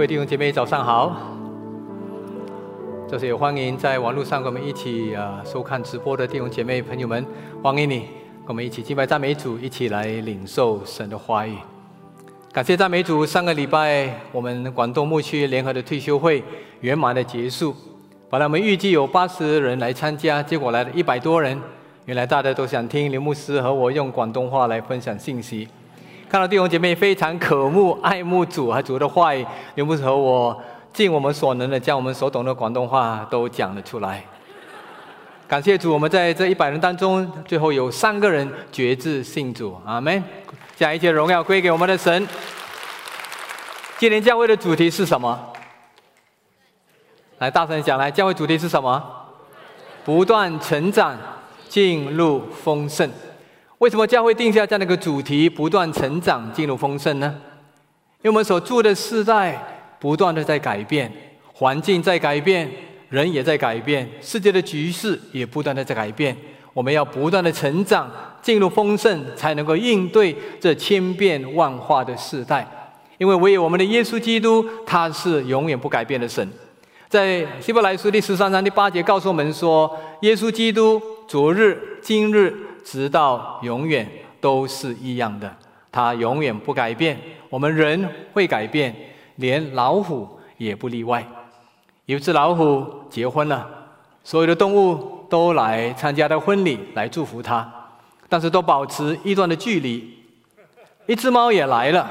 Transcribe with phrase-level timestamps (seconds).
[0.00, 1.14] 各位弟兄姐妹，早上好！
[3.06, 7.22] 这是也欢迎在网络上跟我们一起啊收看直播的弟兄姐妹朋友们，
[7.62, 11.54] 欢迎你，跟我们一起敬拜赞美主，一起来领受神的话语。
[12.50, 16.42] 感谢赞美主，上个礼拜我们广东牧区联合的退休会
[16.80, 17.74] 圆满的结束。
[18.30, 21.60] 本来我们预计有八十人来参加，结果来了一百多人。
[22.06, 25.68] 原来大家都想听刘牧师和我用广东话来分享信息。
[26.30, 29.44] 看到弟兄姐妹非常渴慕、 爱慕主和主的话语，
[29.74, 30.56] 刘牧师和我
[30.92, 34.24] 尽我们所能的将我们所懂的广东话都讲了出来。
[35.48, 40.22] 感谢主，我们在这一百人当中，最后有三个人决志信主，阿门。
[40.76, 42.26] 将一切荣耀归给我们的神。
[43.98, 45.36] 今年教会的主题是什么？
[47.38, 49.02] 来，大声讲，来，教会主题是什么？
[50.04, 51.18] 不断成长，
[51.68, 53.10] 进入丰盛。
[53.80, 57.34] 为什么教会定下这样的一个主题，不断成长，进入丰盛呢？
[58.18, 59.58] 因为我们所住的世代
[59.98, 61.10] 不断的在改变，
[61.54, 62.70] 环境在改变，
[63.08, 66.36] 人也在改变，世界的局势也不断的在改变。
[66.74, 68.10] 我们要不断的成长，
[68.42, 72.68] 进入丰盛，才能够应对这千变万化的世代。
[73.16, 76.46] 因为唯有我们的耶稣基督，他是永远不改变的神。
[77.08, 82.66] 在希伯来书第十三章第八节告诉我们说，耶稣基督昨日、今日。
[82.84, 84.08] 直到永远
[84.40, 85.54] 都是一样的，
[85.90, 87.18] 它永远不改变。
[87.48, 88.94] 我们人会改变，
[89.36, 91.26] 连老虎也不例外。
[92.06, 93.66] 有只老虎结婚了，
[94.24, 97.72] 所有的动物都来参加他婚礼，来祝福他，
[98.28, 100.18] 但是都保持一段的距离。
[101.06, 102.10] 一只猫也来了，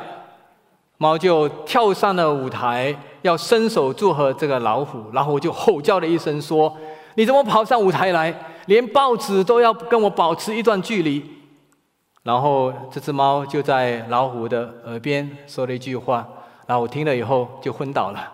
[0.98, 5.06] 猫就跳上了舞台，要伸手祝贺这个老虎。
[5.14, 6.76] 老虎就吼叫了一声说
[7.16, 8.34] ：“你怎么跑上舞台来？”
[8.70, 11.26] 连报纸都要跟我保持一段距离，
[12.22, 16.28] 然后这只猫就在老虎的耳边说了一句话，
[16.68, 18.32] 老虎听了以后就昏倒了。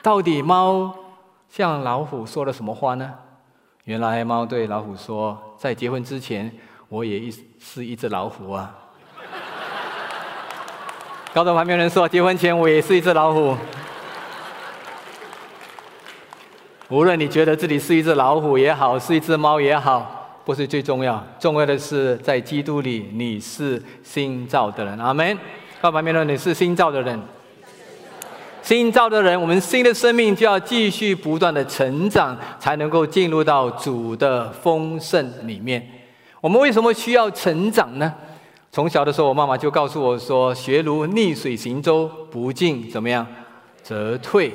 [0.00, 0.90] 到底猫
[1.50, 3.12] 向老虎说了什么话呢？
[3.84, 6.50] 原来猫对老虎说：“在结婚之前，
[6.88, 7.30] 我也一
[7.60, 8.74] 是一只老虎啊。
[11.34, 13.54] ”高头旁边人说：“结婚前我也是一只老虎。”
[16.88, 24.96] 无论你觉得自己是一只老虎也好，是一只猫也好，不是最重要，重要的是在基督里你是新造的人。
[24.98, 25.36] 阿门。
[25.82, 27.20] 告旁边说你是新造的人，
[28.62, 35.84] 新造的人，我们新的生命就要继续不断的成长，才能够进入到主的丰盛里面。
[36.40, 38.12] 我们为什么需要成长呢？
[38.70, 43.26] 从小的时候，我妈妈就告诉我说：“学如逆水行舟，不进怎么样，
[43.82, 44.52] 则退。”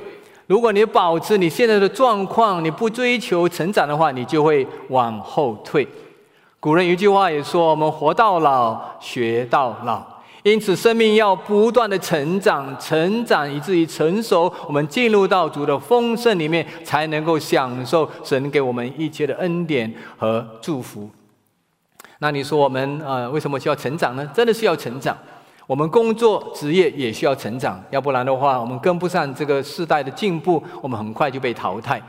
[0.51, 5.87] 如果你保持你现在的状况，你不追求成长的话，你就会往后退。
[6.59, 10.05] 古人一句话也说：“我们活到老，学到老。”
[10.43, 21.09] 因此，生命要不断的成长，成长以至于成熟，我们进入到主的丰盛里面，才能够享受神给我们一切的恩典和祝福。
[22.19, 24.29] 那你说我们呃为什么需要成长呢？
[24.35, 25.17] 真的是要成长。
[25.71, 32.01] 我们工作职业也需要成长，要不然的话，我们跟不上这个时代的进步，我们很快就被淘汰。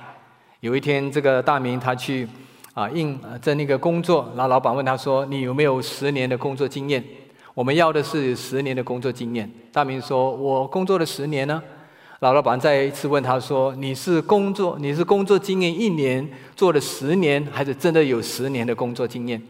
[0.58, 2.26] 有一天，这个大明他去
[2.74, 7.04] 啊应征那个工作，然后老板问他说：“你有没有十年的工作经验？”
[7.54, 9.48] 我们要的是十年的工作经验。
[9.70, 11.62] 大明说：“我工作了十年呢。”
[12.18, 19.40] 老老板再一次问他说：“你是工作你是工作经验一年做了十年，还是真的有十年的工作经验？”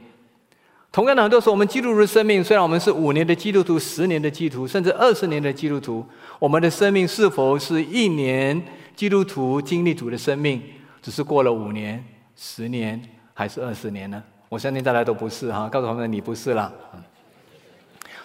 [0.92, 6.04] 同样的，很多时候我们基督徒的生命，虽然我们是五年的基督徒、十年的基督徒，甚至二十年的基督徒，
[6.38, 8.62] 我们的生命是否是一年
[8.94, 10.60] 基督徒经历主的生命，
[11.00, 12.04] 只是过了五年、
[12.36, 13.00] 十年
[13.32, 14.22] 还是二十年呢？
[14.50, 15.66] 我相信大家都不是哈。
[15.66, 16.70] 告诉他们，你不是了。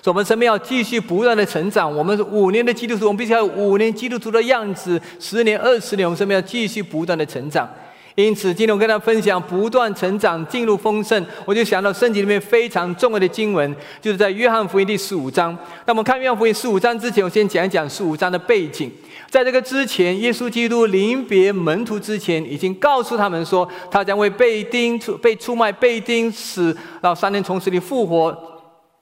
[0.02, 1.90] 所以，我们生命要继续不断的成长。
[1.96, 7.70] 我们是五年的基督徒，我们必须要五年基督徒的样子；十年、二十年，我们生命要继续不断的成长。
[8.18, 15.56] 因此，今天我跟大家分享不断成长、进入丰盛，我就想到圣经里面非常重要的经文，就是在约翰福音第十五章。
[15.86, 18.92] 那我们看约翰福音十五章之前，我先讲一讲十五章的背景。
[19.30, 28.36] 在这个之前，耶稣基督临别门徒之前，已经告诉他们说，他将会被钉、被出卖、被钉死，然后三天从死里复活。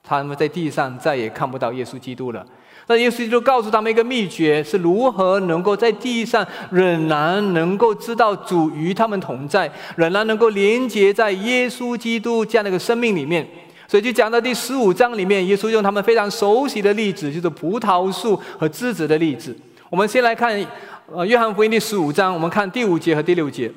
[0.04, 2.44] 他们在地上再也看不到耶稣基督了。
[2.88, 13.44] 那耶稣就告诉他们一个秘诀，是如何能够在地上仍然能够知道主与他们同在，仍然能够连接在耶稣基督这样的一个生命里面。
[13.88, 19.56] 所以就讲到第十五章里面，耶稣用他们非常熟悉的例子，就是葡萄树和枝子的例子。
[19.90, 20.64] 我们先来看
[21.12, 23.68] 呃约翰福音第十五章，我们看第五节和第六节。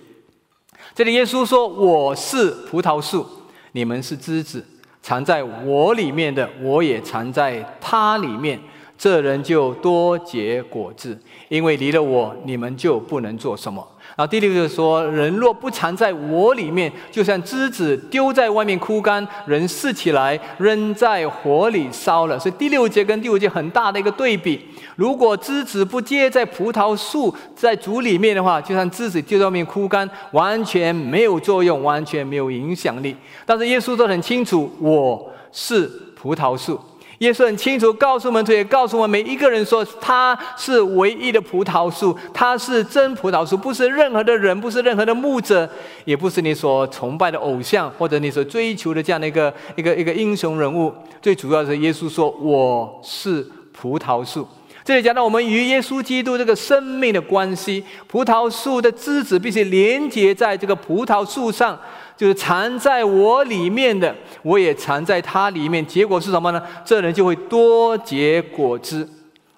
[0.94, 3.26] 这里耶稣说：“我是葡萄树，
[3.72, 4.64] 你们是枝子，
[5.02, 8.60] 藏在我里面的，我也藏在他里面。”
[9.00, 11.18] 这人就多结果子，
[11.48, 13.82] 因为离了我，你们就不能做什么。
[14.18, 22.38] 然后第六就是说，人若不藏在我里面，就像枝子丢在外面枯干，人拾起来扔在火里烧了。
[22.38, 24.60] 所以第六节跟第五节很大的一个对比。
[24.98, 33.16] 如果枝子不接在葡萄树在主里面的话，就像枝子丢在外面枯干，完全没有作用，完全没有影响力。
[33.46, 36.78] 但是耶稣都很清楚，我是葡萄树。
[37.20, 45.70] 耶稣很清楚告诉我们，也告诉我们每一个人说，他是唯一的葡萄树，他是真葡萄树，不是任何的人，不是任何的牧者，
[46.06, 50.94] 也不是你所崇拜的偶像，或者你所追求的这样的一个一个一个英雄人物。
[51.22, 54.48] 最主要是耶稣说，我是葡萄树。
[54.86, 61.78] 这里讲到我们与耶稣基督这个生命的关系，葡萄树的枝子必须连接在这个葡萄树上。
[62.20, 65.86] 就是藏在我里面的，我也藏在他里面。
[65.86, 66.62] 结果是什么呢？
[66.84, 69.08] 这人就会多结果子。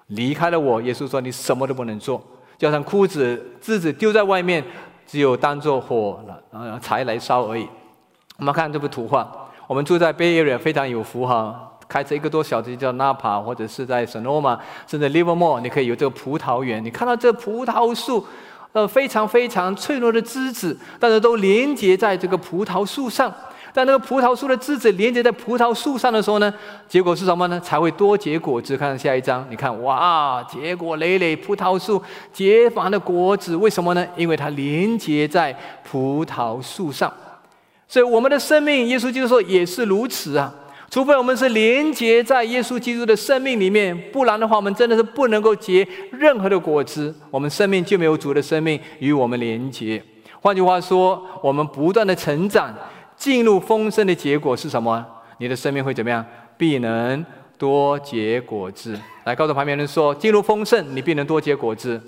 [0.06, 2.22] 离开了我，耶稣说你什么都不能做，
[2.56, 4.62] 就像枯子枝子丢在外面，
[5.04, 7.66] 只有当做火了，呃柴来烧而已。
[8.38, 9.28] 我们看这幅图画，
[9.66, 14.56] 我们住在 Bay Area 非常有福哈，开车一个多小时就到 Napa，或者是在 Sonoma，
[14.86, 18.24] 甚至 Livermore，你可以有这个葡萄园，你看到这葡萄树。
[18.72, 23.32] 呃，非常非常脆弱的枝子，但是都连接在这个葡萄树上。
[23.74, 26.52] 但那个葡萄树的枝子连接在葡萄树上的时候呢，
[26.86, 27.58] 结果是什么呢？
[27.60, 28.76] 才会多结果子。
[28.76, 32.02] 看下一章，你看，哇，结果累累，葡萄树
[32.32, 33.56] 结满了果子。
[33.56, 34.06] 为什么呢？
[34.14, 37.10] 因为它连接在葡萄树上。
[37.88, 40.52] 所以我们的生命，耶稣基督说也是如此啊。
[40.92, 47.14] 除非我们是连接在耶稣基督的生命里面，不然的话，我们真的是不能够结任何的果子。
[47.30, 50.02] 我们生命就没有主的生命与我们连接。
[50.42, 52.74] 换句话说，我们不断的成长，
[53.16, 55.02] 进入丰盛的结果是什么？
[55.38, 56.22] 你的生命会怎么样？
[56.58, 57.24] 必能
[57.56, 58.94] 多结果子。
[59.24, 61.98] 来告诉旁边人说：进入丰盛，你必能多结果子。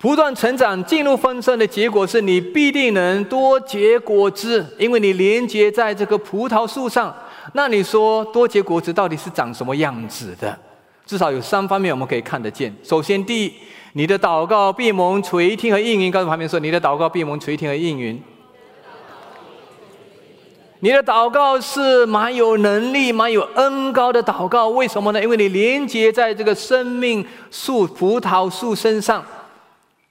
[0.00, 7.12] 不断成长、进入丰盛的结果是你必定能多结果子，因为你连接在这个葡萄树上。
[7.54, 10.56] 那你说多结果子到底是长什么样子的？
[11.04, 12.72] 至少有三方面我们可以看得见。
[12.84, 13.52] 首先，第一，
[13.94, 16.12] 你的祷告必蒙垂听和应允。
[16.12, 18.22] 告诉旁边说，你的祷告必蒙垂听和应允。
[20.78, 24.68] 你的祷告是蛮有能力、蛮有恩高的祷告。
[24.68, 25.20] 为什么呢？
[25.20, 29.24] 因为你连接在这个生命树、葡萄树身上。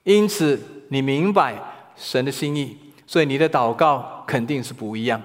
[0.08, 0.58] 因此，
[0.88, 1.54] 你明白
[1.98, 5.22] 神的心意，所以你的祷告肯定是不一样。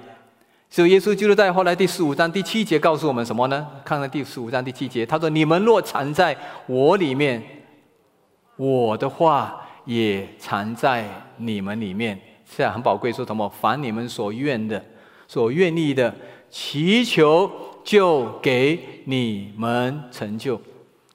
[0.69, 3.65] 所以耶稣就是在后来第十五章第七节告诉我们什么呢？
[3.85, 6.35] 看看第十五章第七节，他说：“你们若藏在
[6.67, 7.41] 我里面，
[8.57, 11.07] 我的话也藏在
[11.37, 12.19] 你们里面。”
[12.53, 13.09] 这样，很宝贵。
[13.09, 13.47] 说什么？
[13.61, 14.83] 凡你们所愿的、
[15.29, 16.13] 所愿意的，
[16.49, 17.49] 祈求
[17.85, 20.59] 就给你们成就。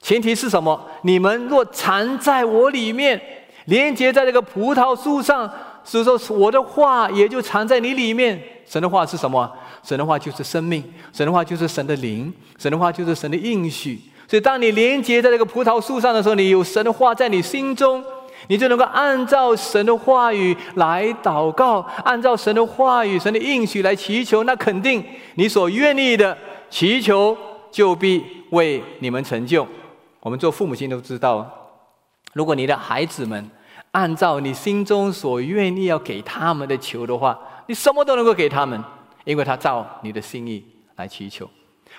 [0.01, 0.83] 前提是什么？
[1.03, 3.21] 你们若藏在我里面。
[3.69, 5.49] 连接在这个葡萄树上，
[5.83, 8.41] 所以说我的话也就藏在你里面。
[8.65, 9.49] 神的话是什么？
[9.81, 10.83] 神的话就是生命，
[11.13, 13.99] 神的话就是神的灵，神的话就是神的应许。
[14.27, 18.03] 所以当你连接在这个葡萄树上的时候，你有神的话在你心中，
[18.47, 24.43] 你就能够按照神的话语来祷告，按照神的话语、神的应许来祈求。
[24.43, 26.37] 那肯定你所愿意的
[26.69, 27.35] 祈求，
[27.71, 29.65] 就必为你们成就。
[30.19, 31.49] 我们做父母亲都知道，
[32.33, 33.49] 如果你的孩子们，
[33.91, 38.83] 按照你心中所愿意要给他们的求的话，你什么都能够给他们，
[39.25, 40.63] 因为他照你的心意
[40.95, 41.49] 来祈求。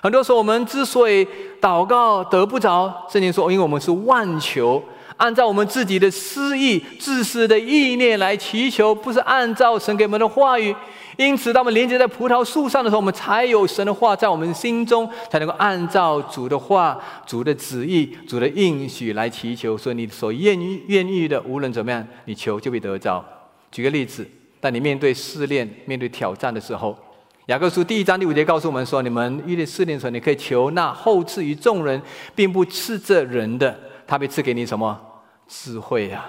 [0.01, 1.27] 很多时候，我们之所以
[1.61, 4.83] 祷告得不着，圣经说，因为我们是万求。
[5.21, 10.75] 按照我们自己的私意、自私的意念来祈求，不是按照神给我们的话语。
[11.17, 19.77] 因此，当我们连接在葡萄树上的时候，我们才有神的话在我们心中，才能够按照主的话、主的旨意、主的应许来祈求。
[19.77, 23.23] 所以，你所愿意、愿意的，无论怎么样，你求就会得着。
[23.71, 24.27] 举个例子，
[24.61, 26.97] 当你面对试炼、面对挑战的时候，
[27.47, 32.01] 雅各书第一章第五节告诉我们说：你们遇见试炼的时候，你可以求那后赐于众人，
[32.35, 34.99] 并不赐这人的，他会赐给你什么？
[35.53, 36.25] 智慧呀，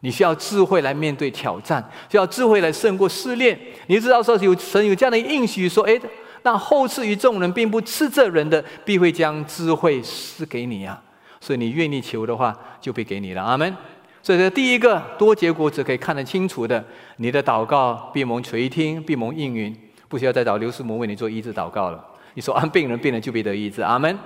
[0.00, 3.58] 你需要智慧来面对挑战，需要智慧来胜过试炼。
[3.86, 5.98] 你知道说有神有这样的应许，说哎，
[6.42, 11.00] 那后赐于众人，并不赐这人的，必会将智慧赐给你呀。
[11.40, 13.42] 所以你愿意求的话，就会给你了。
[13.42, 13.74] 阿门。
[14.22, 16.84] 所以这第一个多结果子可以看得清楚的，
[17.16, 19.74] 你的祷告闭蒙垂听，闭蒙应允，
[20.08, 22.04] 不需要再找刘师母为你做医治祷告了。
[22.34, 23.80] 你说按病人，病人就必得医治。
[23.80, 24.18] 阿门。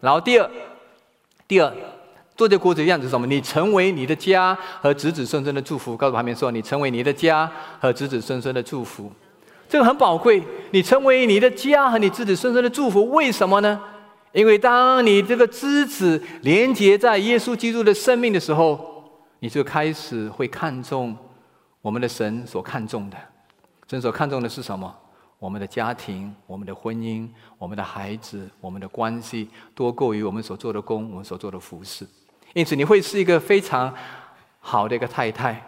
[0.00, 0.50] 然后第二，
[1.46, 1.70] 第二。
[2.36, 3.26] 做这果子的样子是什么？
[3.26, 5.96] 你成为你的家和子子孙孙的祝福。
[5.96, 7.50] 告诉旁边说，你成为你的家
[7.80, 9.10] 和子子孙孙的祝福。
[9.68, 10.42] 这个很宝贵。
[10.70, 13.80] 你成为你的家和你子子孙孙的祝福，为什么呢？
[14.32, 19.02] 因为当你这个枝子连接在耶稣基督的生命的时候，
[19.38, 21.16] 你就开始会看重
[21.80, 23.16] 我们的神所看重的。
[23.88, 24.94] 神所看重的是什么？
[25.38, 27.28] 我们的家庭、我们的婚姻、
[27.58, 32.06] 我们的孩子、我们的关系，多过于我们所做的工、我们所做的服饰。
[32.56, 33.92] 因此，你会是一个非常
[34.60, 35.62] 好的一个太太，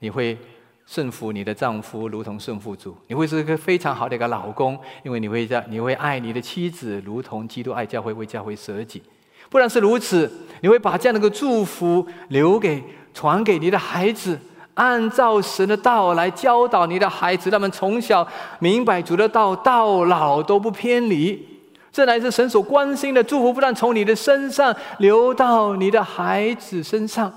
[0.00, 0.36] 你会
[0.84, 9.02] 顺服你的丈夫，如同顺服主；你会是一个非常好的一个老公，因为你会在你会爱你的妻子，如同基督爱教会，为教会舍己。
[9.48, 14.38] 不然是如此，你会把这样的一个祝福留给、传给你的孩子。
[14.74, 18.28] 按照神的道来教导你的孩子，他们从小
[18.58, 21.55] 明白主的道，到老都不偏离。
[21.96, 27.32] 这乃是神所关心的祝福，不但从你的身上流到你的孩子身上，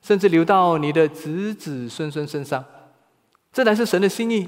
[0.00, 2.64] 甚至流到你的子子孙孙身上。
[3.52, 4.46] 这乃是神的心意。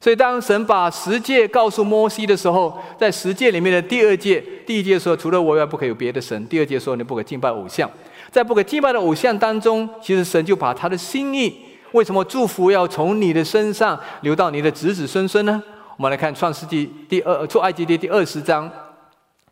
[0.00, 7.88] 所以，当神把十诫告诉摩西的时候，在十诫里面的第二诫，第一诫说：“除了我以外，不可以有别的神。”第二诫说：“你不可敬拜偶像。”
[8.32, 11.56] 在不可敬拜的偶像当中，其实神就把他的心意，
[11.92, 15.62] 为什么祝福要从你的身上流到你的子子孙孙呢？
[16.00, 18.70] 我们来看创世纪第二出埃及记第二十章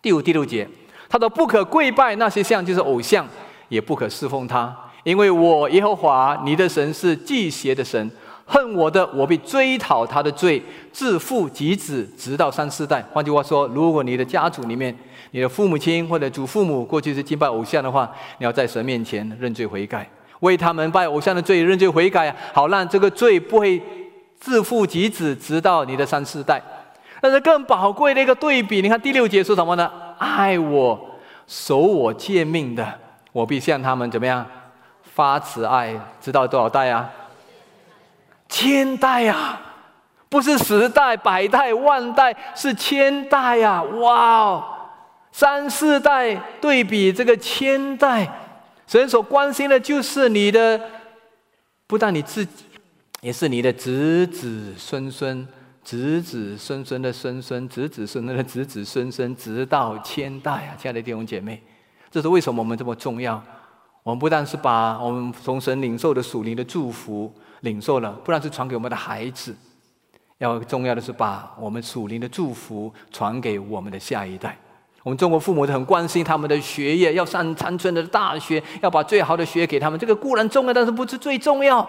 [0.00, 0.66] 第五第六节，
[1.06, 3.28] 他说：“不可跪拜那些像，就是偶像，
[3.68, 4.74] 也不可侍奉他，
[5.04, 8.10] 因为我耶和华你的神是祭邪的神。”
[8.46, 13.04] 恨我的，我必追讨他的罪，自父及子，直到三四代。
[13.12, 14.96] 换句话说，如果你的家族里面，
[15.32, 20.08] 你的父母亲或者祖父母过去是敬拜偶像的话，你要在神面前认罪悔改，
[20.40, 23.78] 为他们拜偶像的罪认罪悔改，好让这个罪不会
[24.38, 26.62] 自父及子，直到你的三四代。
[27.20, 29.90] 但是更宝贵的一个对比，你看第六节说什么呢？
[30.18, 32.98] 爱我、守我诫命的，
[33.32, 34.46] 我必向他们怎么样
[35.02, 37.10] 发慈爱，直到多少代啊？
[38.48, 39.60] 千代呀，
[40.28, 43.82] 不是十代、百代、万代，是千代呀！
[43.82, 44.64] 哇哦，
[45.32, 48.26] 三四代对比这个千代，
[48.86, 50.80] 神所关心的就是你的，
[51.86, 52.64] 不但你自己，
[53.20, 55.46] 也是你的子子孙孙、
[55.82, 60.76] 子子孙孙的孙孙、子子孙孙的子子孙孙，直到千代啊！
[60.78, 61.60] 亲爱的弟兄姐妹，
[62.10, 63.42] 这是为什么我们这么重要？
[64.04, 67.32] 我们不但是把我们从神领受的属灵的祝福。
[67.62, 69.52] 领受了，不但是传给我们的孩子。
[70.38, 74.56] 要重要的是把我们属灵的祝福传给我们的下一代。
[75.02, 79.98] 我们中国父母都很关心他们的学业，要上长春的大学，要把最好的学给他们。
[79.98, 81.84] 这个固然重要，但是不是最重要。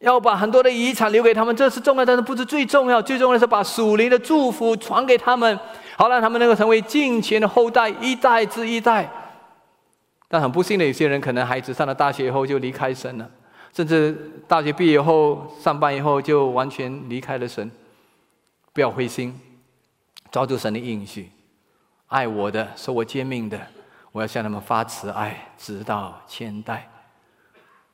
[0.00, 3.00] 要把很多的遗产留给他们，这是重要，但是不是最重要。
[3.00, 5.58] 最重要的是把属灵的祝福传给他们，
[5.96, 9.08] 好让他们能够成为敬虔的后代，一代之一代。
[10.26, 13.30] 但很不幸的，有些人可能孩子上了大学以后就离开神了。
[13.72, 14.12] 甚至
[14.48, 17.70] 大学毕业后上班以后就完全离开了神，
[18.72, 19.38] 不要灰心，
[20.32, 21.30] 抓住神的应许，
[22.08, 23.60] 爱我的、受我诫命的，
[24.12, 26.88] 我要向他们发慈爱，直到千代。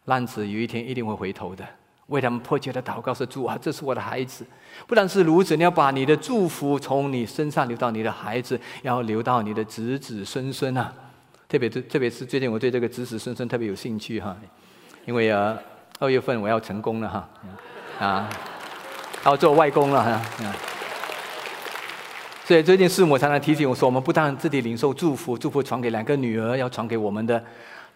[0.04, 1.66] 浪子有一天一定会回头的，
[2.06, 4.46] 为他们迫切的祷告说：“主啊，这是我的孩子。”
[4.86, 10.92] 不但是如此，你要把你的祝福从你身上流到你的孩子，要流到你的子子孙孙啊！
[11.48, 14.36] 特别是特别是最近我对这个子子孙孙特别有兴趣哈。
[15.04, 15.56] 因为啊，
[16.00, 17.28] 二月份我要成功了哈，
[18.04, 18.28] 啊，
[19.24, 20.20] 要做外公了哈，
[22.44, 27.42] 所以最近师母常常提醒我说，我们不但自己领受祝福，祝福传给两个女儿，要传给我们的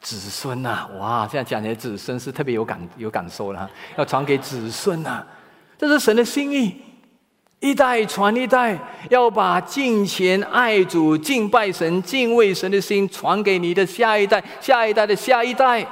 [0.00, 0.86] 子孙呐！
[0.98, 5.22] 哇，现在讲起来子孙是特别有感有感受了，要传给子孙呐，
[5.76, 6.74] 这是神的心意，
[7.60, 8.78] 一代传一代，
[9.10, 15.86] 要把敬虔爱主、敬拜神、敬畏神的心传给你的下一代、下一代的下一代。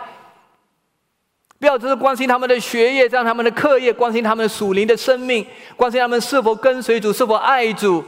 [1.59, 5.45] 不要只是关心他们的学业，让他们的课业，关心他们属灵的生命，
[5.77, 8.03] 关心他们是否跟随主，是否爱主。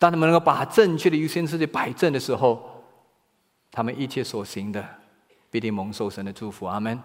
[0.00, 2.73] 当他们能够把正确的优先次序摆正的时候，
[3.74, 4.82] 他们一切所行的
[5.50, 6.64] 必定蒙受神的祝福。
[6.64, 6.96] 阿门。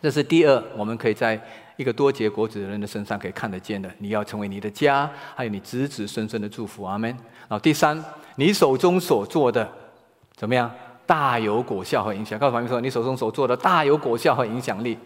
[0.00, 1.40] 这是第二，我们可以在
[1.76, 3.90] 一个多结果子的人的身上可以看得见的。
[3.98, 6.84] 你要成为你的家，还有你子子孙孙的祝福。
[6.84, 7.10] 阿门。
[7.48, 8.00] 然后第三，
[8.36, 9.68] 你手中所做的
[10.36, 10.70] 怎么样？
[11.04, 12.38] 大有果效和影响。
[12.38, 14.96] 告诉朋友说，你手中所做的大有果效和影响力。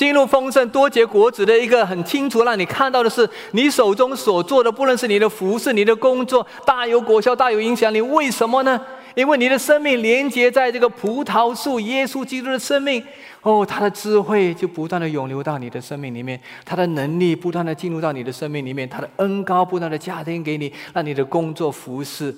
[0.00, 8.00] 进入丰盛多结果子的一个很清楚，让你看到的是，你手中所做的，不论是你的服饰、你的工作，大有果效、大有影响力。
[8.00, 8.80] 为什么呢？
[9.14, 13.04] 因为你的生命连接在这个葡萄树耶稣基督的生命，
[13.42, 22.34] 哦，他的智慧就不断的涌流到你的生命里面，他的能力不断的进入到你的生命里面，他的恩高不断的加添给你，让你的工作服饰。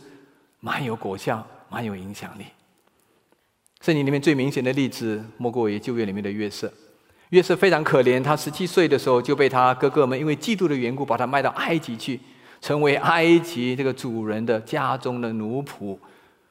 [0.58, 2.42] 蛮有果效，蛮有影响力。
[3.80, 6.68] 圣经里面最明显的例子，莫过于旧约里面的约瑟。
[7.32, 12.20] 约瑟非常可怜，他十七岁的时候就被他哥哥们因为嫉妒的缘故，把他卖到埃及去，
[12.60, 15.96] 成为埃及这个主人的家中的奴仆。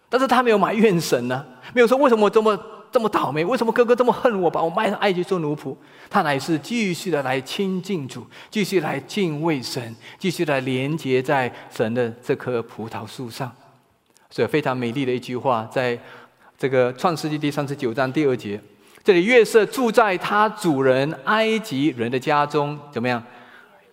[0.10, 1.46] 但是他没有埋怨神呢，
[1.76, 2.60] 没有说为什么我这么
[2.92, 5.76] 这么倒霉，为什么哥哥这么恨我，把我卖到埃及做奴仆？
[6.10, 13.52] 他乃是继续的来亲近主，继续来敬畏神，继续来连接在神的这棵葡萄树上。
[14.32, 15.96] 所以非常美丽的一句话，在
[16.58, 18.60] 这个创世纪第三十九章第二节。
[19.04, 23.22] 这里约瑟住在他主人埃及人的家中，怎么样？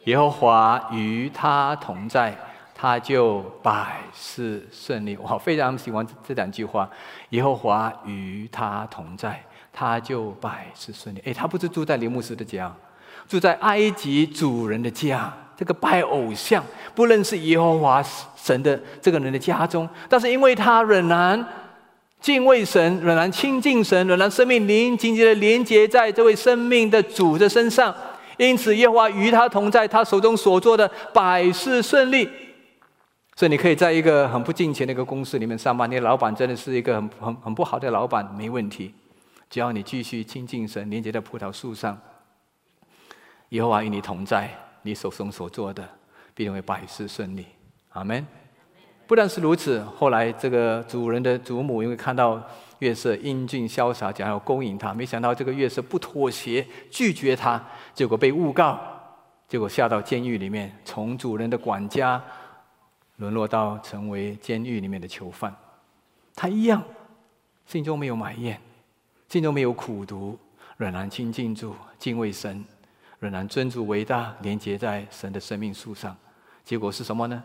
[0.04, 2.36] 耶和华与他同在，
[2.74, 5.16] 他就百事顺利。
[5.16, 6.88] 我非常喜欢这两句话：
[7.30, 11.22] 耶和华与他同在，他就百事顺利。
[11.24, 12.70] 哎，他不是住在林牧师的家，
[13.26, 15.32] 住在埃及主人的家。
[15.56, 16.62] 这个拜偶像、
[16.94, 18.02] 不认识耶和华
[18.36, 21.46] 神的这个人的家中，但是因为他仍然。
[22.20, 27.94] 敬畏神，仍然亲近神，仍然生命灵紧紧的连接在这位生命的主的身上。
[28.36, 32.28] 因此，耶和华与他同在，他手中所做的百事顺利。
[33.34, 38.92] 所以，你可以在一个很不敬钱的一个公司里面上班，你的老板真的是一个很很很不好的老板，没问题。
[39.48, 41.98] 只要你继续亲近神，连接在葡萄树上，
[43.50, 44.50] 耶和华与你同在，
[44.82, 45.88] 你手中所做的
[46.34, 47.46] 必定会百事顺利。
[47.90, 48.26] 阿门。
[49.08, 52.38] 不但是如此，后来这个主人的祖母因为看到
[52.80, 57.58] 月色英俊潇洒，想要勾引他，没想到这个月色不妥协，拒绝他，
[57.94, 58.78] 结果被诬告，
[59.48, 62.22] 结果下到监狱里面，从主人的管家
[63.16, 65.56] 沦落到成为监狱里面的囚犯。
[66.36, 66.82] 他一样，
[67.64, 68.60] 心中没有埋怨，
[69.30, 70.38] 心中没有苦读，
[70.76, 72.62] 仍然亲近主，敬畏神，
[73.20, 76.14] 仍然尊主为大，连接在神的生命树上。
[76.62, 77.42] 结果是什么呢？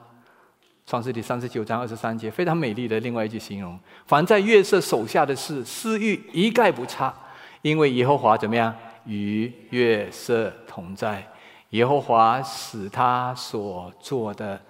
[0.85, 7.13] 创世纪三十九章二十三节，非常美丽的另外一句形容：凡在月色手下的事，私欲一概不差，
[7.61, 8.73] 因为耶和华怎么样？
[9.05, 11.25] 与月色同在，
[11.71, 14.61] 耶和华使他所做的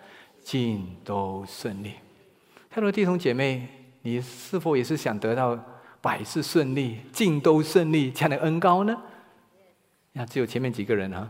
[0.42, 1.94] 尽都顺利。
[2.70, 3.68] 太多弟兄姐妹，
[4.02, 5.56] 你是否也是想得到
[6.02, 8.96] 百事顺利、尽都顺利这样的恩高呢？
[10.14, 11.30] 那只有前面几个人啊，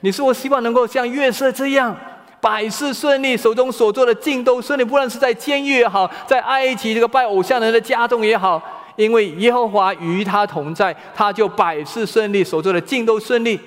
[0.00, 1.96] 你是否希望能够像月色这样？
[2.40, 4.84] 百事顺利，手中所做的尽都顺利。
[4.84, 8.62] 不论是在监狱也好，在埃及这个拜偶像人的家中也好，
[8.96, 13.58] 因为耶和华与他同在，他就百事顺利，所做的尽都顺利。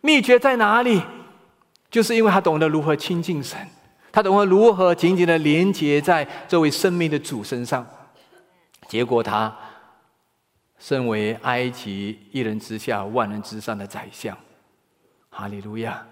[0.00, 1.02] 秘诀在哪里？
[1.90, 3.58] 就是因为他懂得如何亲近神，
[4.12, 7.86] 他懂得如何紧紧的连接在这位生命的主身上。
[8.88, 9.54] 结果，他
[10.78, 14.36] 身为埃及一人之下、万人之上的宰相。
[15.28, 16.06] 哈利路亚。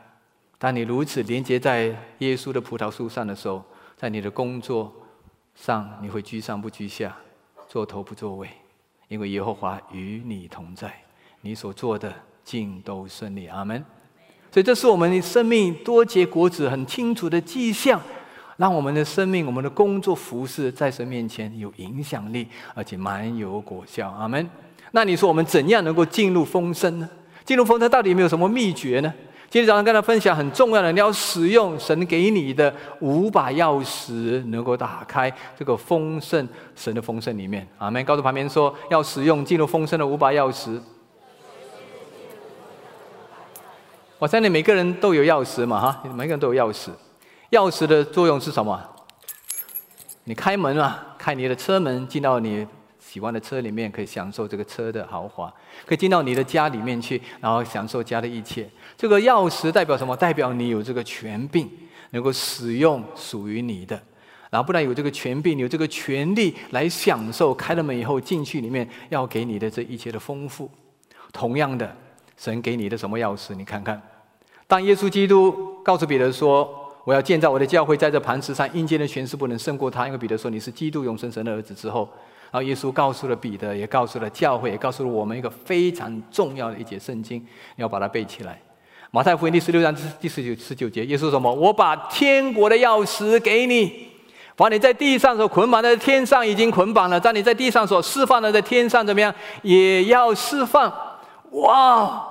[0.59, 3.63] 当你如此连接在耶稣的葡萄树上的时候，
[3.97, 4.93] 在你的工作
[5.55, 7.17] 上，你会居上不居下，
[7.69, 8.49] 做头不做尾，
[9.07, 10.93] 因为耶和华与你同在，
[11.43, 13.47] 你所做的尽都顺利。
[13.47, 13.85] 阿门。
[14.51, 18.01] 所以，这是我们的生命多结果子很清楚的迹象，
[18.57, 24.11] 让我们的生命、我们的工作、服饰在神面前有影响力，而且蛮有果效。
[24.11, 24.51] 阿门。
[24.91, 27.09] 那你说我们怎样能够进入丰盛呢？
[27.45, 29.15] 进入丰盛到底有没有什么秘诀呢？
[29.51, 37.67] 今天早上跟他分享很重要的，你要使用神给你的五把钥匙，能够打开这个丰盛神的丰盛里面。
[37.79, 38.05] 阿门！
[38.05, 40.79] 告诉旁边说，要使用进入丰盛的五把钥匙。
[44.19, 46.91] 我相信每个人都有钥匙嘛，哈，每个人都有钥匙。
[47.53, 48.79] 钥匙的作用是什么？
[50.25, 52.67] 你开门啊，开你的车门，进到你。
[53.11, 55.51] 喜欢的车里面可以享受这个车的豪华，
[55.87, 58.69] 可以进到你的家里面去，然后享受家的一切。
[58.99, 60.15] 这个钥匙代表什么？
[60.15, 61.67] 代表你有这个权柄，
[62.11, 63.99] 能够使用属于你的。
[64.51, 70.71] 然后不但有这个权柄，有这个权利来享受开了门以后进去里面要给你的这一切的丰富。
[71.33, 71.91] 同样的，
[72.37, 73.55] 神给你的什么钥匙？
[73.55, 74.03] 你看看，
[74.67, 76.69] 当耶稣基督告诉彼得说
[77.05, 82.07] ：“我要建造我的教会，在这磐石上，阴间的权势不能胜过他。”因为彼得说：“你是基督永生神的儿子。”之后。
[82.51, 87.39] 然后耶稣告诉了彼得，也告诉了教会，也告诉了我们一个非常重要的一节圣经，
[87.77, 88.61] 你要把它背起来。
[89.11, 91.53] 马太福音第十六章第十九十九节，耶稣说什么？
[91.53, 94.09] 我把天国的钥匙给你，
[94.57, 100.93] 把你在地上所捆绑的，天上已经捆绑了；在你在地上所释放的，在天上怎么样，也要释放。
[101.51, 102.27] 哇！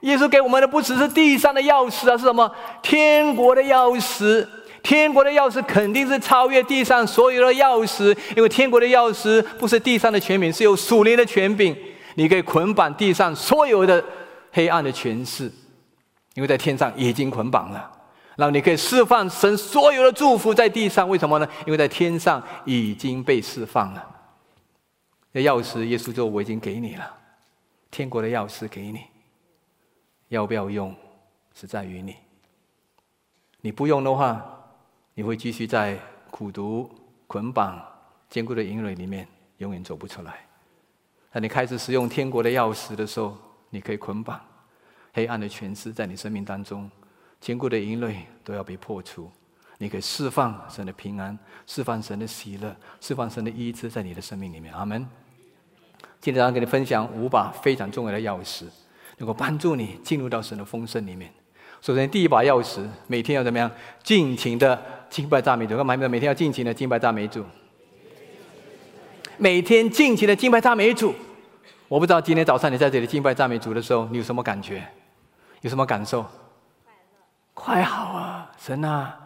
[0.00, 2.50] 耶稣给我们的不只是地上的钥匙啊，是什么？
[2.82, 4.46] 天国的钥匙。
[4.82, 11.76] 天国的钥匙肯定是超越地上所有的钥匙，因为天国的钥匙不是地上的权柄，是有属灵的权柄。
[12.16, 14.04] 你可以捆绑地上所有的
[14.52, 15.50] 黑暗的权势，
[16.34, 17.90] 因为在天上已经捆绑了。
[18.36, 21.48] 然后你可以释放神所有的祝福在地上，为什么呢？
[21.66, 24.06] 因为在天上已经被释放了。
[25.32, 27.14] 那钥匙，耶稣说：“我已经给你了。
[27.90, 29.00] 天国的钥匙给你，
[30.28, 30.94] 要不要用，
[31.54, 32.16] 是在于你。
[33.60, 34.59] 你不用的话，
[35.14, 35.98] 你会继续在
[36.30, 36.90] 苦读、
[37.26, 37.82] 捆绑、
[38.28, 39.26] 坚固的营垒里面，
[39.58, 40.46] 永远走不出来。
[41.32, 43.36] 当你开始使用天国的钥匙的时候，
[43.70, 44.40] 你可以捆绑
[45.12, 46.90] 黑暗的权势在你生命当中，
[47.40, 49.30] 坚固的营垒都要被破除。
[49.78, 54.74] 你可以释放神的平安，释放神的喜乐，释放神的医治在你的生命里面。
[54.74, 55.06] 阿门。
[56.20, 58.66] 今天要跟你分享五把非常重要的钥匙，
[59.16, 61.32] 能够帮助你进入到神的丰盛里面。
[61.82, 63.70] 首先，第一把钥匙，每天要怎么样？
[64.02, 65.76] 尽情的敬拜赞美主。
[65.76, 65.96] 干嘛？
[65.96, 67.44] 每天要尽情的敬拜赞美主。
[69.38, 71.14] 每天尽情的敬拜赞美主。
[71.88, 74.86] 我不知道今天早上你在这里敬拜赞美主的时候，你有什么感觉？
[75.62, 76.24] 有什么感受？
[77.54, 77.82] 快。
[77.82, 79.16] 好啊，神啊！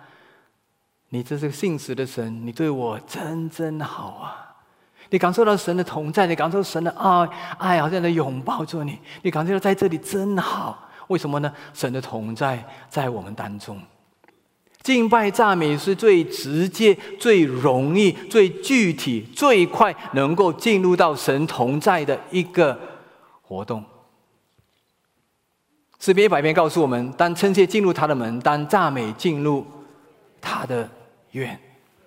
[1.09, 4.55] 你这是个信实的神，你对我真真好啊！
[5.11, 8.99] 你感受到神的同在，你感受神的爱，爱好像在拥抱着你。
[9.23, 10.89] 你感觉到在这里真好。
[11.09, 11.53] 为什么呢？
[11.73, 13.81] 神的同在在我们当中，
[14.83, 22.79] 敬拜赞美是最直接、最容易、最具体、最快能够进入到神同在的一个
[23.43, 23.85] 活动。
[25.99, 29.67] 诗篇一百篇告诉我们：当称谢进入他的门，当赞美进入
[30.41, 30.89] 他的
[31.31, 31.59] 院。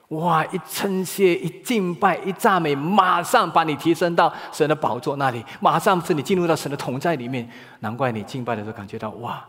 [0.10, 0.46] 哇！
[0.46, 7.50] 一称谢，一敬拜，一赞美，马上把你提升到神的宝座那里，马上是你进入到神的同在里面。
[7.82, 9.43] 难怪你敬拜的时候感觉到哇，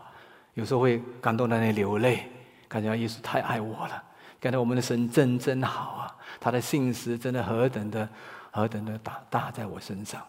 [0.55, 2.29] 有时候会感动到那流泪，
[2.67, 4.03] 感觉到耶稣太爱我了，
[4.37, 6.15] 感觉我们的神真真好啊！
[6.41, 8.09] 他的信实真的何等的
[8.51, 10.21] 何等的大大在我身上。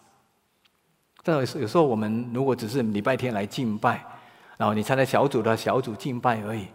[1.23, 4.01] 但有有时候我们如果只是礼拜天来敬拜，
[4.55, 6.67] 然后你参加小组的小组敬拜而已，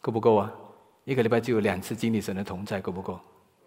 [0.00, 0.50] 够不够啊？
[1.04, 3.18] 一个礼拜就有两次经历神的同在，够不够？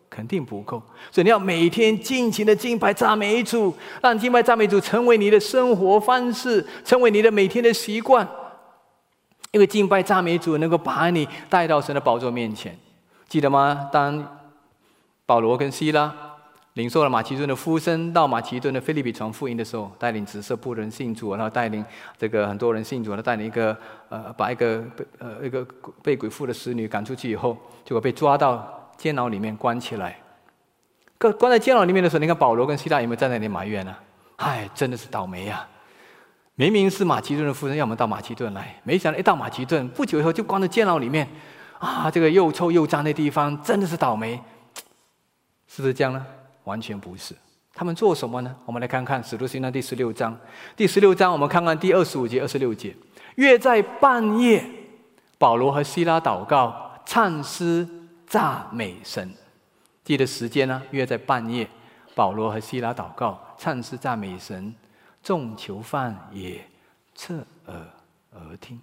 [0.10, 0.82] 肯定不够。
[1.12, 8.28] 所以你要每天尽情的敬拜赞美主，让敬拜赞美主成为你的生活方式，成为你的每天的习惯。
[9.52, 12.78] 因为敬拜赞美主能够把你带到神的宝座面前，
[13.28, 13.90] 记得吗？
[13.92, 14.40] 当
[15.26, 16.27] 保罗跟希拉。
[16.78, 21.84] 领受了马其顿的呼声，到马其顿的菲利比传福音的时候，带领紫色布人信主，然后带领
[22.16, 23.76] 这个很多人信主，然后带领一个
[24.10, 25.68] 呃，把一个被呃一个
[26.04, 30.20] 被鬼附的使女赶出去以后，结果被抓到监牢里面关起来。
[31.18, 33.96] 关关在监牢里面的时候，你看保罗跟希腊有没有在那里埋怨呢？
[34.36, 35.68] 唉，真的是倒霉呀！
[36.54, 41.28] 明明是马其顿的夫人要我们到马其顿来，没想到一到马其顿，不久以后就关在监牢里面。
[41.80, 44.40] 啊，这个又臭又脏的地方，真的是倒霉，
[45.68, 46.24] 是不是这样呢？
[46.68, 47.34] 完全不是，
[47.74, 48.54] 他们做什么呢？
[48.66, 50.38] 我们来看看《使徒行传》第十六章。
[50.76, 52.94] 第十六章，我们看看第二十五节、二十六节。
[53.36, 54.70] 约在半夜，
[55.38, 57.88] 保罗和希拉祷告、唱诗、
[58.28, 59.34] 赞美神。
[60.04, 60.84] 记得时间呢？
[60.92, 61.66] 约在半夜，
[62.14, 64.76] 保罗和希拉祷告、唱诗、赞美神。
[65.24, 66.62] 众囚犯也
[67.16, 67.36] 侧
[67.68, 67.88] 耳
[68.34, 68.78] 而听。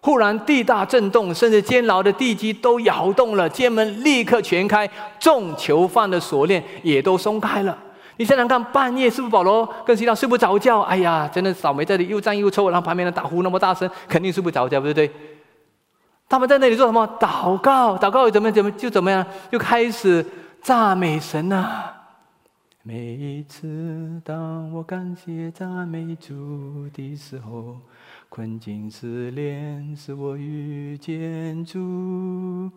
[0.00, 7.76] 忽然地大震动，甚至监牢的地基都摇动了，监门立刻全开，众囚犯的锁链也都松开了。
[8.16, 10.80] 你想想看，半夜是不是保罗跟希拉睡不着觉？
[10.82, 15.10] 哎呀，真的倒霉，这里又脏又臭，然后旁边的打呼那么大声，肯定睡不着觉，对不对？
[16.28, 17.08] 他们在那里做什么？
[17.20, 19.24] 祷告，祷告怎么怎么就怎么样？
[19.50, 20.24] 就开始
[20.62, 21.94] 赞美神啊！
[22.88, 27.76] 每一次当我感谢赞美主的时候。
[28.30, 32.70] 困境失恋，使我遇见主。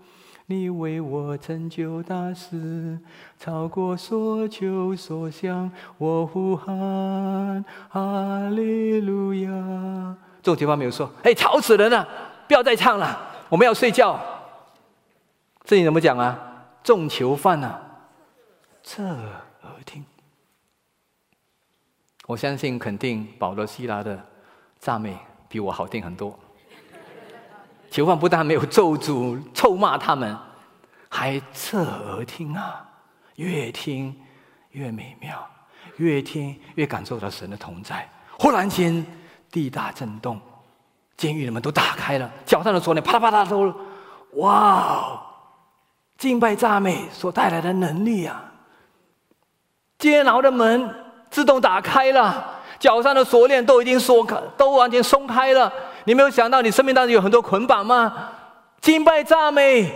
[0.47, 3.00] 你为我成就大事，
[3.39, 5.71] 超过所求所想。
[5.97, 9.50] 我呼喊哈利路亚。
[10.41, 12.06] 这种地方没有说，哎，吵死人了，
[12.50, 14.19] 不要再唱了，我们要睡觉。
[15.63, 16.65] 这里怎么讲啊？
[16.84, 17.82] 众囚犯啊，
[18.84, 19.02] 这。
[22.32, 24.17] 我相信，肯定保罗、希拉的
[24.80, 25.17] 赞美。
[25.50, 26.34] 比我好听很多。
[27.89, 30.38] 囚犯不但没有咒诅、臭骂他们，
[31.10, 32.89] 还侧耳听啊，
[33.36, 34.15] 越听
[34.70, 35.46] 越美妙，
[35.98, 38.10] 越听越感受到神的同在。
[38.39, 39.06] 忽然间，
[39.52, 40.39] 地大震动，
[41.17, 43.76] 监狱的门都打开了，脚上的锁链啪啦啪啦都，
[44.36, 45.22] 哇！
[46.17, 48.54] 敬拜赞美所带来的能力啊！
[49.98, 50.96] 监牢的门
[51.32, 52.60] 自动打开了。
[52.78, 55.72] 脚上的锁链都已经锁开，都完全松开了。
[56.04, 58.30] 你没有想到，你生命当中有很多捆绑吗？
[58.82, 59.91] 敬拜赞美，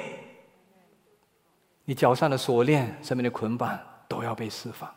[1.84, 3.76] 你脚上的锁链、生命的捆绑
[4.08, 4.88] 都要被释放。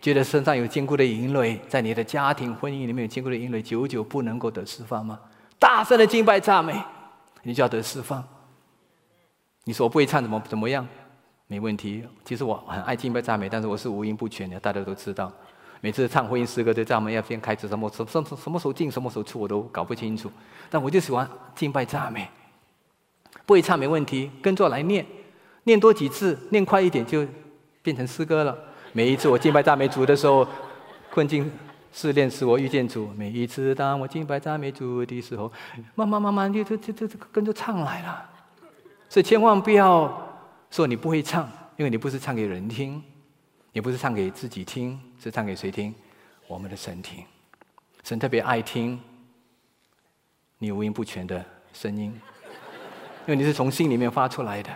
[0.00, 5.18] 觉得身上有坚固的营垒，在你的家庭、婚姻里面有坚固的营垒，久久不能够得释放吗？
[5.58, 6.80] 大声的敬拜赞美，
[7.42, 8.22] 你就要得释放。
[9.64, 10.86] 你说我不会唱，怎么怎么样？
[11.46, 12.04] 没问题。
[12.24, 15.32] 其实我很爱敬拜赞美，但是我是五音不全的，大家都知道。
[15.80, 20.30] 每次唱婚姻诗歌，都在我们要先开始什么什什什么时候进，什么时候出，我都搞不清楚。
[20.70, 22.28] 但我就喜欢敬拜赞美，
[23.44, 25.06] 不会唱没问题，跟着来念，
[25.64, 27.24] 念多几次，念快一点就
[27.82, 28.56] 变成诗歌了。
[28.92, 30.48] 每一次我敬拜赞美主的时候，
[31.12, 31.52] 困境
[31.92, 33.08] 试炼使我遇见主。
[33.14, 35.52] 每一次当我敬拜赞美主的时候，
[35.94, 38.24] 慢慢慢慢就就就就跟着唱来了。
[39.08, 40.25] 所以千万不要
[40.70, 43.02] 说你不会唱，因为你不是唱给人听。
[43.72, 45.94] 也不是唱给自己听，是唱给谁听？
[46.46, 47.22] 我们的神听。
[48.02, 48.98] 神特别爱听
[50.56, 52.04] 你五音不全的声音，
[53.26, 54.74] 因为你是从心里面发出来的。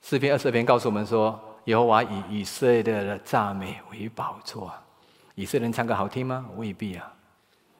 [0.00, 4.72] 诗篇二十篇告诉我们说：“耶和华以以色列的赞美为宝座。”
[5.36, 6.48] 以色列人唱歌好听吗？
[6.56, 7.12] 未必啊。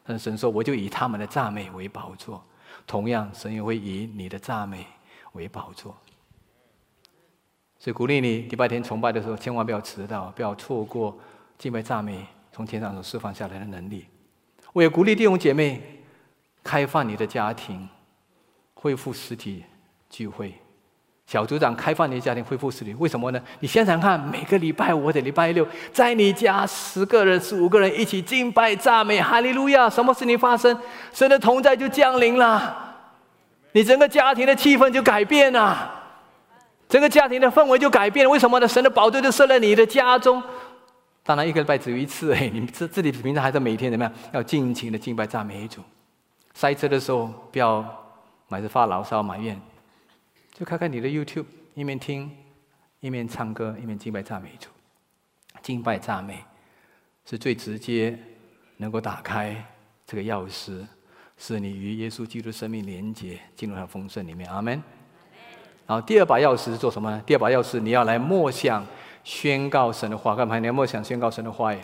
[0.04, 2.44] 但神说：“我就以他们的赞美为宝座。”
[2.90, 4.84] 同样，神也会以你的赞美
[5.34, 5.96] 为宝座。
[7.78, 11.16] 所以鼓励你礼拜天崇拜的时候，千万不要迟到，不要错过
[11.56, 14.06] 敬拜赞美从天上所释放下来的能力。
[14.72, 16.02] 我也鼓励弟兄姐妹
[16.64, 17.88] 开放你的家庭，
[18.74, 19.64] 恢复实体
[20.08, 20.59] 聚会。
[21.30, 23.40] 小组长开放你的家庭，恢复实体，为什么呢？
[23.60, 29.88] 你想想看，每个礼拜五或者礼拜六，在你家十个人、十五个人一起敬拜赞美，哈利路亚！
[29.88, 30.76] 什么事情发生？
[31.12, 32.96] 神的同在就降临了，
[33.70, 36.02] 你整个家庭的气氛就改变了。
[36.88, 38.66] 整个家庭的氛围就改变了，为什么呢？
[38.66, 40.42] 神的宝座就设在你的家中。
[41.22, 44.12] 当然，一个礼拜只有一次，哎，你们自自己平常还是每天怎么样？
[44.32, 45.80] 要尽情的敬拜赞美主。
[46.54, 47.84] 塞车的时候，不要
[48.48, 49.56] 买着发牢骚埋怨，
[50.60, 52.30] 就看看你的 YouTube，一面听，
[53.00, 54.68] 一面唱歌，一面敬拜赞美主。
[55.62, 56.44] 敬拜赞美
[57.24, 58.18] 是最直接
[58.76, 59.56] 能够打开
[60.06, 60.86] 这个钥匙，
[61.38, 64.50] 使你与耶稣基督生命连接，进入他丰盛里面。
[64.50, 64.82] 阿门。
[65.86, 67.22] 然后第二把钥匙是做什么呢？
[67.24, 68.86] 第二把钥匙，你要来默想
[69.24, 70.36] 宣告神的话。
[70.36, 70.58] 干嘛？
[70.58, 71.80] 你要默想宣告神的话呀？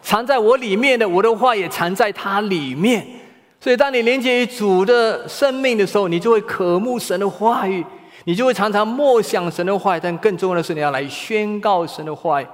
[0.00, 3.06] 藏在我里面的，我的话也藏在它里面。
[3.58, 7.84] 所以，当你连接于主的生命的时候，你就会渴慕神的话语，
[8.24, 10.00] 你就会常常默想神的话语。
[10.02, 12.46] 但更重要的是，你要来宣告神的话语。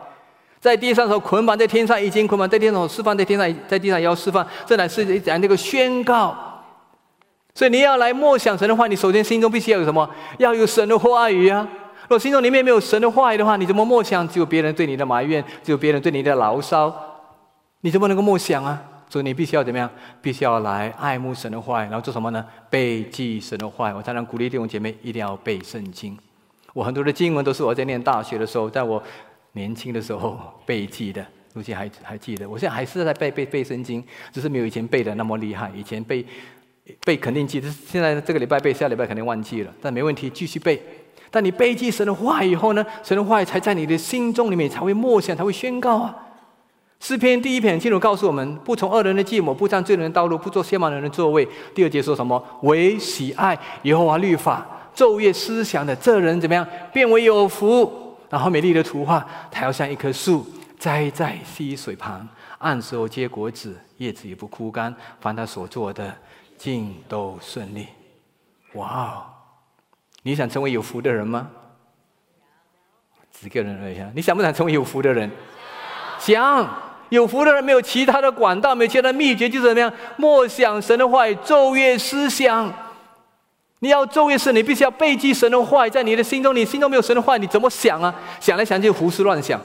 [0.60, 4.46] 在地上时候捆绑，在天上已经捆绑；在天上释放，在天上在地上也要释放。
[4.64, 6.34] 这乃是讲那个宣告。
[7.54, 10.08] 所以你要来默想神的话，你首先心中必须要有什么？
[10.38, 11.68] 要有神的话语啊！
[12.08, 14.26] 若心中里面没有神的话语的话，你怎么默想？
[14.28, 16.94] 只有别人对你的埋怨，只有别人对你的牢骚，
[17.80, 18.80] 你怎么能够默想啊？
[19.12, 19.90] 所以你必须要怎么样？
[20.22, 22.42] 必须要来爱慕神的话，然后做什么呢？
[22.70, 23.92] 背记神的话。
[23.94, 26.16] 我常常鼓励弟兄姐妹一定要背圣经。
[26.72, 29.02] 我很多的经文都是我在念大学的时候，在我
[29.52, 31.22] 年轻的时候背记的，
[31.52, 32.48] 如今还还记得。
[32.48, 35.70] 我现在还是在背背背圣经，只是没有以前背的那么厉害。
[35.76, 36.24] 以前背。
[37.04, 40.82] 背肯定记，是现在这个礼拜背，下礼拜肯定忘记了，但没问题，继续背。
[41.30, 46.12] 但你背记神的话以后呢，神的话才在你的心中里面才会默想，才会宣告啊。
[47.02, 51.46] 诗篇第一篇清楚告诉我们：不从恶人的计谋，不占罪人的道路，不做亵慢人的座位。
[51.74, 52.40] 第二节说什么？
[52.62, 56.64] 唯喜爱耶和华律法，昼夜思想的这人怎么样？
[56.92, 58.16] 变为有福。
[58.30, 60.46] 然后美丽的图画，他要像一棵树
[60.78, 62.26] 栽在溪水旁，
[62.58, 64.94] 按时候结果子，叶子也不枯干。
[65.20, 66.16] 凡他所做的。
[66.56, 67.88] 尽都顺利，
[68.74, 69.26] 哇哦！
[70.22, 71.50] 你想成为有福的人吗？
[73.32, 74.08] 几个人而已啊！
[74.14, 75.28] 你想不想成为有福的人？
[76.20, 76.91] 想。
[77.12, 79.92] 有福的人没有其他的管道，没有其他的秘诀，就是怎么样？
[80.16, 82.72] 默想神的话语，昼夜思想。
[83.80, 86.56] 你要昼夜思，你必须要背记神的话语，在你的心中。
[86.56, 88.14] 你心中没有神的话，你怎么想啊？
[88.40, 89.60] 想来想去胡思乱想。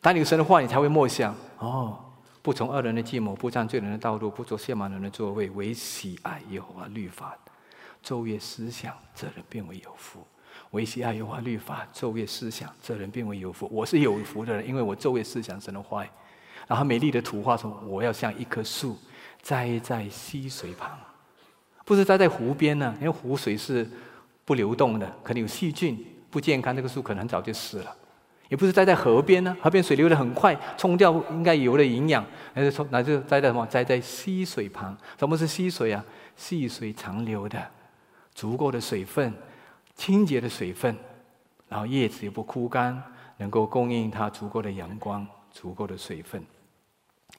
[0.00, 1.98] 当你有神的话，你才会默想哦。
[2.40, 7.36] 不从恶人的计谋，不占罪人的道路，不做亵慢人的座位，唯喜爱耶和华律法，
[8.06, 10.24] 昼夜思想，这人变为有福。
[10.74, 13.68] 维西爱耶和华律法，昼夜思想，这人变为有福。
[13.72, 16.04] 我是有福的人，因为我昼夜思想神的话。
[16.66, 18.98] 然后美丽的图画说：“我要像一棵树，
[19.40, 20.98] 栽在溪水旁，
[21.84, 23.88] 不是栽在湖边呢，因为湖水是
[24.44, 27.96] 不流动的，可能有细菌，不健康，这个树可能很早就死了。”
[28.50, 33.64] 也不是栽在河边呢，河边水流得很快，冲掉应该有的营养，还是从那就栽在什么？
[33.66, 34.96] 栽在溪水旁。
[35.18, 36.04] 什么是溪水啊？
[36.36, 37.64] 细水长流的，
[38.34, 39.32] 足够的水分，
[39.94, 40.96] 清洁的水分，
[41.68, 43.02] 然后叶子也不枯干，
[43.36, 46.44] 能够供应它足够的阳光，足够的水分。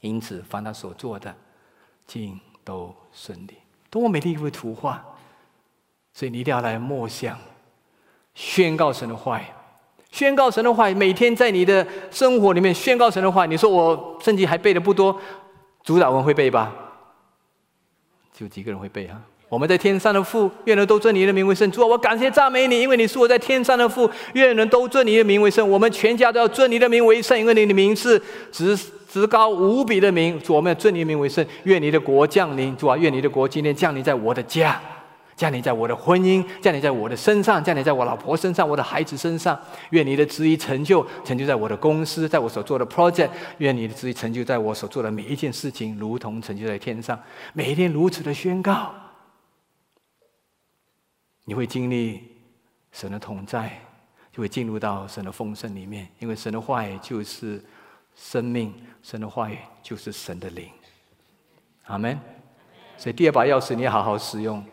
[0.02, 1.34] 因此，凡他所做的，
[2.06, 3.58] 尽都顺利。
[3.90, 5.04] 多么美丽一幅图画！
[6.14, 7.38] 所以你一定要来默想，
[8.34, 9.42] 宣告神的话。
[10.12, 13.46] 宣告神的话，每天在你的生活里面宣告神的话。
[13.46, 15.20] 你说我圣经还背的不多，
[15.84, 16.74] 主导文会背吧？
[18.32, 19.22] 就几个人会背哈？
[19.56, 21.72] 我们在天上的父，愿人都尊你的名为圣。
[21.72, 25.66] 主啊，我感谢赞美你，因为你是我在天上的父，愿人都尊你的名为圣。
[25.70, 28.78] 我们全家都要尊你的名为圣，因为你的名是直
[29.10, 30.38] 直高无比的名。
[30.42, 31.46] 主，我们要尊你的名为圣。
[31.64, 34.78] 愿你的国降临，主啊，愿你的国今天降临在我的家。
[35.38, 39.58] 降临在我的婚姻，降临在我的身上，降临在我老婆身上，我的孩子身上。
[39.92, 43.30] 愿你的旨意成就，成就在我的公司，在我所做的 project。
[43.60, 47.18] 愿你的旨意成就在我所做的每一件事情，如同成就在天上。
[47.54, 48.94] 每一天如此的宣告，
[51.46, 52.24] 你会经历
[52.92, 53.72] 神的同在，
[54.32, 56.08] 就会进入到神的丰盛里面。
[56.20, 57.64] 因为神的话语就是
[58.16, 60.68] 生命，神的话语就是神的灵。
[61.86, 62.20] 阿门。
[62.98, 64.64] 所以第二把钥匙，你好好使用。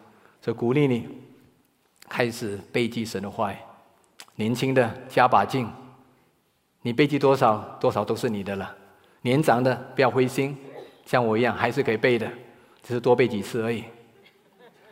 [0.41, 1.09] 就鼓励你
[2.09, 3.57] 开始背记神的话语，
[4.35, 5.69] 年轻的加把劲，
[6.81, 8.75] 你背记多少多少都是你的了。
[9.21, 10.57] 年长的不要灰心，
[11.07, 12.29] 像我一样还是可以背的，
[12.83, 13.85] 只是多背几次而已。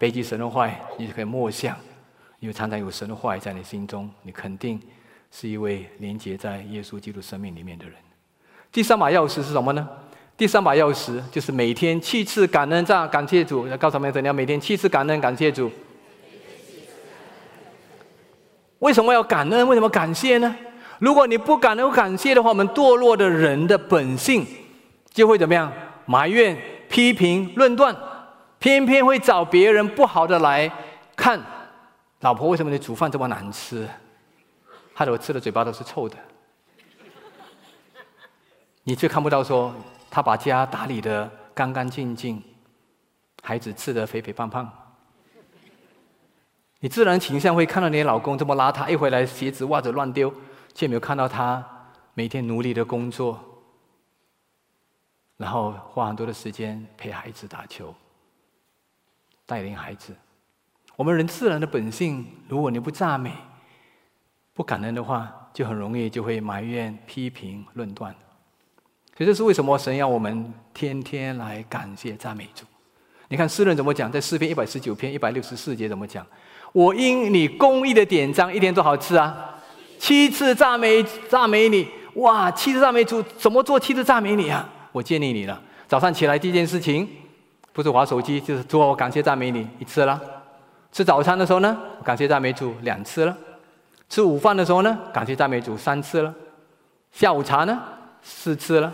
[0.01, 1.77] 背记神的话，你就可以默想，
[2.39, 4.81] 因为常常有神的话在你心中，你肯定
[5.31, 7.95] 是一位连接在耶稣基督生命里面的人。
[8.73, 9.87] 第三把钥匙是什么呢？
[10.39, 13.67] 第三把钥匙就是每天七次感恩赞感谢主。
[13.69, 15.71] 要告诉我们你要每天七次感恩感谢主。
[18.79, 19.69] 为什么要感恩？
[19.69, 20.57] 为什么感谢呢？
[20.99, 24.47] 如果你不感恩感谢的话，我们堕落的人的本性
[25.13, 25.71] 就会怎么样？
[26.07, 26.57] 埋怨、
[26.89, 27.95] 批评、论断，
[28.61, 30.73] 偏偏会找别人不好的来
[31.17, 31.45] 看。
[32.21, 33.89] 老婆为什么你煮饭这么难吃？
[34.95, 36.17] 害得我吃的嘴巴都是臭的。
[38.85, 39.75] 你却看不到说。
[40.13, 42.43] 他把家打理的干干净净，
[43.45, 44.69] 孩子吃的肥肥胖胖。
[46.81, 50.35] 你自然倾向会看到你老公这么邋遢，一回来鞋子袜子乱丢，
[50.75, 51.65] 却没有看到他
[52.13, 53.39] 每天努力的工作，
[55.37, 57.95] 然后花很多的时间陪孩子打球，
[59.51, 60.15] 带领孩子。
[60.95, 63.33] 我们人自然的本性，如果你不赞美、
[64.55, 68.15] 不感恩的话，就很容易就会埋怨、批评、论断。
[69.17, 72.65] 所以这是为什么神要我们天天来感谢赞美主。
[73.27, 76.25] 你看诗人怎么讲，在诗篇一百十九篇一百六十四节怎么讲？
[76.73, 79.61] 我因你公义的典章，一天多少次啊？
[79.99, 82.49] 七次赞美赞美你，哇！
[82.53, 84.69] 七次赞美主，怎么做七次赞美你啊？
[84.93, 87.09] 我建议你了，早上起来第一件事情，
[87.73, 90.21] 不是划手机，就是主我感谢赞美你一次了。
[90.93, 93.37] 吃早餐的时候呢，感谢赞美主两次了。
[94.09, 96.35] 吃午饭的时候呢，感谢赞美主三次了。
[97.13, 97.81] 下午茶呢，
[98.23, 98.93] 四次了。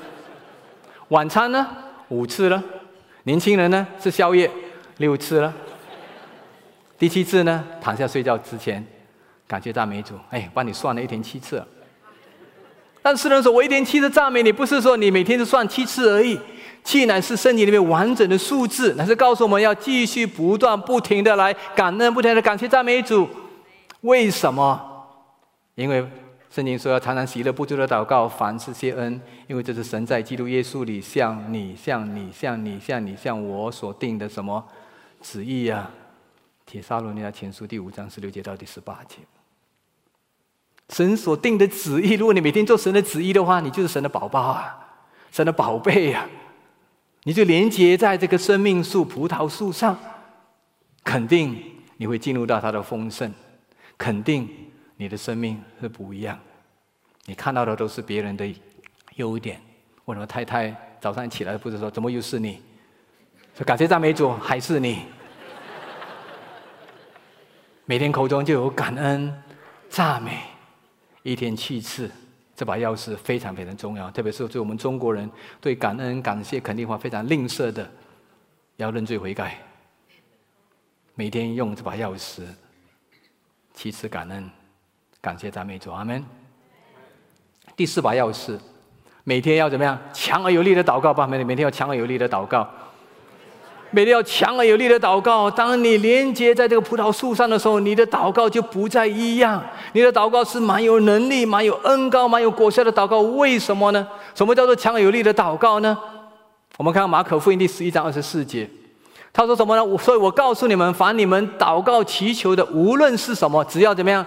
[1.09, 1.67] 晚餐呢
[2.09, 2.63] 五次了，
[3.23, 4.51] 年轻人呢吃宵夜
[4.99, 5.55] 六次了，
[6.99, 8.85] 第七次呢躺下睡觉之前，
[9.47, 11.67] 感谢赞美主，哎，帮你算了一天七次了。
[13.01, 16.39] 但是呢说，我一天七次赞美你，不是说你每天就算七次而已，
[16.87, 23.29] 既乃是身体里面完整的数字，乃是告诉我们要继续不断不停的来感恩，不停的感谢赞美主。
[24.03, 24.81] 为什么？
[25.75, 26.09] 因为。
[26.49, 34.65] 圣经说要常常喜乐不住的祷告，凡事谢恩，因为这是神在基督耶稣里向你、向你、向你、向你、向我所定的什么
[35.21, 35.91] 旨意啊？
[36.65, 39.17] 铁沙罗尼亚前书第五章十六节到第十八节，
[40.89, 44.79] 神所定的旨意，如果你每天做神的旨意的话，你就是神的宝宝啊，
[45.31, 46.27] 神的宝贝呀，
[47.27, 49.99] 你就连接在这个生命树葡萄树上，
[51.03, 51.61] 肯定
[51.97, 53.29] 你会进入到它的丰盛，
[53.99, 54.49] 肯定。
[54.97, 56.39] 你的生命是不一样，
[57.27, 58.47] 你看到的都是别人的
[59.17, 59.61] 优点。
[60.05, 62.63] 为什么太太早上起来不是说怎么又是你？
[63.55, 65.01] 说感谢赞美主，还是你？
[67.85, 69.43] 每天口中就有感恩、
[69.91, 70.39] 赞美，
[71.25, 72.09] 一天七次，
[72.57, 74.11] 这把钥匙非常非常重要。
[74.11, 77.89] 特别是对我们中国人，对感恩、感谢、肯定话非常吝啬的，
[78.77, 79.59] 要认罪悔改。
[81.15, 82.43] 每天用这把钥匙，
[83.75, 84.51] 其次感恩。
[85.21, 86.25] 感谢赞美主，阿门。
[87.75, 88.59] 第四把钥匙，
[89.25, 89.99] 每天要怎么样？
[90.13, 92.69] 强而有力的祷告吧，每每天要强而有力的祷告。
[93.97, 95.51] 每天要强而有力的祷告。
[95.51, 99.59] 当你连接在这个葡萄树上的时候，你的祷告就不再一样。
[99.93, 103.23] 你的祷告是蛮有能力、蛮有恩高、蛮有果效的祷告。
[103.23, 104.07] 为什么呢？
[104.35, 105.97] 什么叫做强而有力的祷告呢？
[106.77, 108.69] 我们看马可福音第十一章二十四节，
[109.33, 109.97] 他说什么呢？
[109.97, 114.23] 所以我告诉你们，凡你们祷告祈求的，无论是什么，只要怎么样？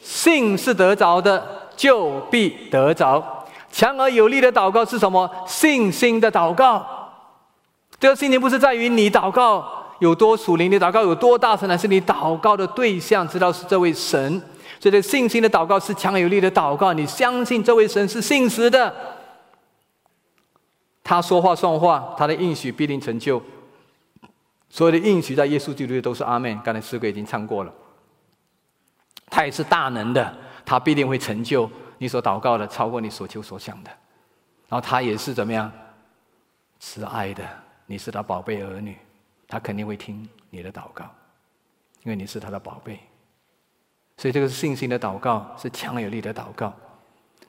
[0.00, 1.46] 信是得着的，
[1.76, 3.22] 就必得着。
[3.70, 5.30] 强而有力的祷告是什么？
[5.46, 6.95] 信心的祷告。
[7.98, 9.66] 这个信心不是在于你祷告
[10.00, 14.42] 有多属灵，你祷告有多大声，乃是你祷告的对象知道是这位神。
[14.78, 16.92] 所以，这信心的祷告是强有力的祷告。
[16.92, 18.94] 你相信这位神是信实的，
[21.02, 23.42] 他说话算话，他的应许必定成就。
[24.68, 26.60] 所有的应许在耶稣基督里都是阿门。
[26.62, 27.72] 刚才诗歌已经唱过了，
[29.30, 30.36] 他也是大能的，
[30.66, 33.90] 他必定会成就你所祷告的，超过你所求所想的。
[34.68, 35.72] 然后他也是怎么样
[36.78, 37.42] 慈爱的，
[37.86, 38.96] 你是他宝贝儿女，
[39.48, 41.04] 他肯定会听你的祷告，
[42.02, 42.98] 因为你是他的宝贝。
[44.16, 46.72] 所以这个是信心的祷告，是强有力的祷告。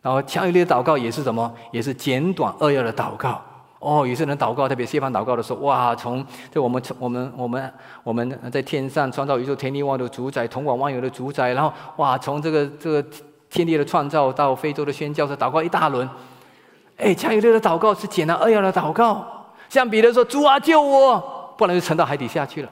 [0.02, 1.54] 然后强有力的祷告也是什么？
[1.72, 3.42] 也是简短扼要的祷告。
[3.80, 7.74] 哦，有些人祷告，特别西方祷告的时候，哇，从这我们从我们我们
[8.04, 13.06] 我们在天上创造宇宙天地万物的主宰，统管万有的主宰，然后哇，从这个这个
[13.50, 16.08] 天地的创造到非洲的宣教，是祷告一大轮。
[16.98, 19.37] 哎，强有力的祷告是简单扼要的祷告。
[19.70, 21.20] 像彼得说：“主啊，救我！”
[21.58, 22.70] 不然就沉到海底下去了。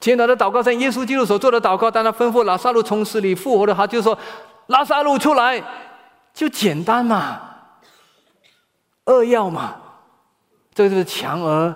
[0.00, 4.18] 简短的祷告，像耶稣基督所做的祷告，当他吩咐拉萨路从死里复活的话，就说
[4.66, 5.62] ：“拉萨路出来！”
[6.34, 7.40] 就简单嘛，
[9.04, 9.76] 扼要嘛，
[10.74, 11.74] 这就是强而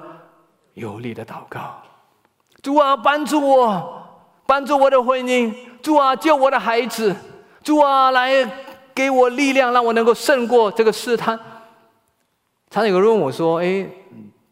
[0.75, 1.83] 有力的祷告。
[2.63, 4.03] 主啊，帮助我，
[4.47, 5.55] 帮助我的婚姻。
[5.83, 7.15] 主啊，救我的孩子。
[7.63, 8.45] 主啊，来
[8.93, 11.39] 给我力量，让我能够胜过这个试探。
[12.71, 13.87] 常常有人问我说：“哎，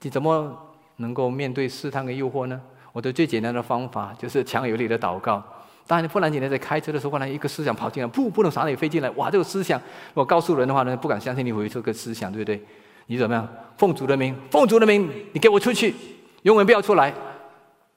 [0.01, 0.57] 你怎么
[0.97, 2.61] 能够面对试探跟诱惑呢？”
[2.93, 5.43] 我的最简单的方法就是强有力的祷告。
[5.87, 9.31] 当然，你忽然间在开车的时候，忽然一个思想跑进来，噗，不能啥也飞进来，哇！
[9.31, 9.79] 这个思想，
[10.15, 12.63] 我告诉人的话呢，不敢相信你会有这个思想，对不对？
[13.07, 13.47] 你怎么样？
[13.77, 15.95] 奉主的名，奉主的名，你给我出去，
[16.43, 17.13] 永远不要出来。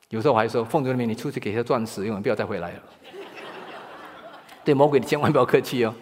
[0.10, 2.80] 有时候我还说，奉主的名，你出去给他钻石，永远不要再回来了。
[4.66, 5.94] 对魔鬼，你千万不要客气哦，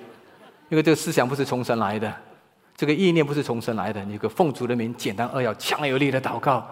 [0.69, 2.11] 因为这个思想不是重生来的，
[2.75, 4.03] 这个意念不是从神来的。
[4.03, 6.65] 你个奉主的名，简单扼要、强有力的祷告，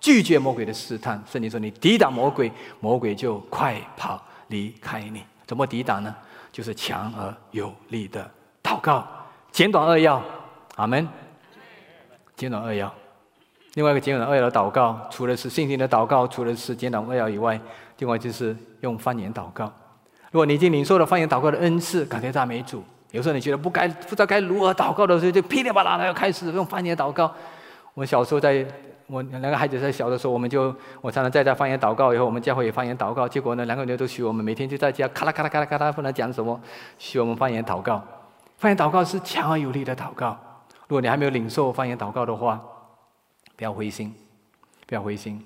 [0.00, 1.22] 拒绝魔鬼的试探。
[1.30, 2.50] 圣经说，你抵挡魔鬼，
[2.80, 4.22] 魔鬼就快跑。
[4.48, 6.12] 离开你，怎么抵挡呢？
[6.50, 8.28] 就是强而有力的
[8.60, 9.06] 祷告，
[9.52, 10.20] 简短扼要，
[10.74, 11.06] 阿门。
[12.34, 12.92] 简短扼要。
[13.74, 17.60] 另外一个简短扼要的祷告，除了是信心的祷告，除了是简短扼要以外，
[17.98, 19.72] 另外就是用方言祷告。
[20.32, 22.82] 如果你已经领受了方言祷告的恩赐，感谢赞美主。
[23.12, 27.32] 有时候你觉得不该不知道该如何祷告的时候，就噼里啪啦的要开始用方言祷告。
[27.94, 28.66] 我小时候在。
[29.12, 33.28] 我两个孩子在小的时候，我们就我常常在家方言祷告，以后我们教会也方言祷告。
[33.28, 36.60] 结果呢，两个人都学我们，每天就在家咔啦咔啦咔啦咔啦，不能讲什么，
[36.96, 38.00] 学我们方言祷告。
[38.56, 40.38] 方言祷告是强而有力的祷告。
[40.86, 42.62] 如果你还没有领受方言祷告的话，
[43.56, 44.14] 不要灰心，
[44.86, 45.44] 不要灰心，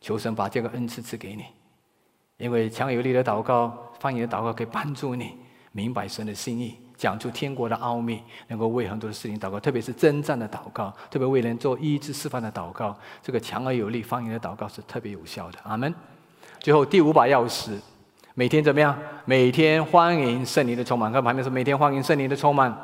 [0.00, 1.44] 求神把这个恩赐赐给你，
[2.38, 5.36] 因为强有力的祷告，方言的祷告可以帮助你
[5.70, 6.76] 明白神的心意。
[6.96, 15.58] 讲出天国的奥秘，能够为很多的事情祷告，特别是征战的祷告，特别为人做医治示范的祷告，这个强而有力方言的祷告是特别有效的。
[15.64, 15.92] 阿门。
[16.60, 17.78] 最后第五把钥匙，
[18.34, 18.96] 每天怎么样？
[19.24, 21.12] 每天欢迎圣灵的充满。
[21.12, 22.74] 看旁边说，每天欢迎圣灵的充满。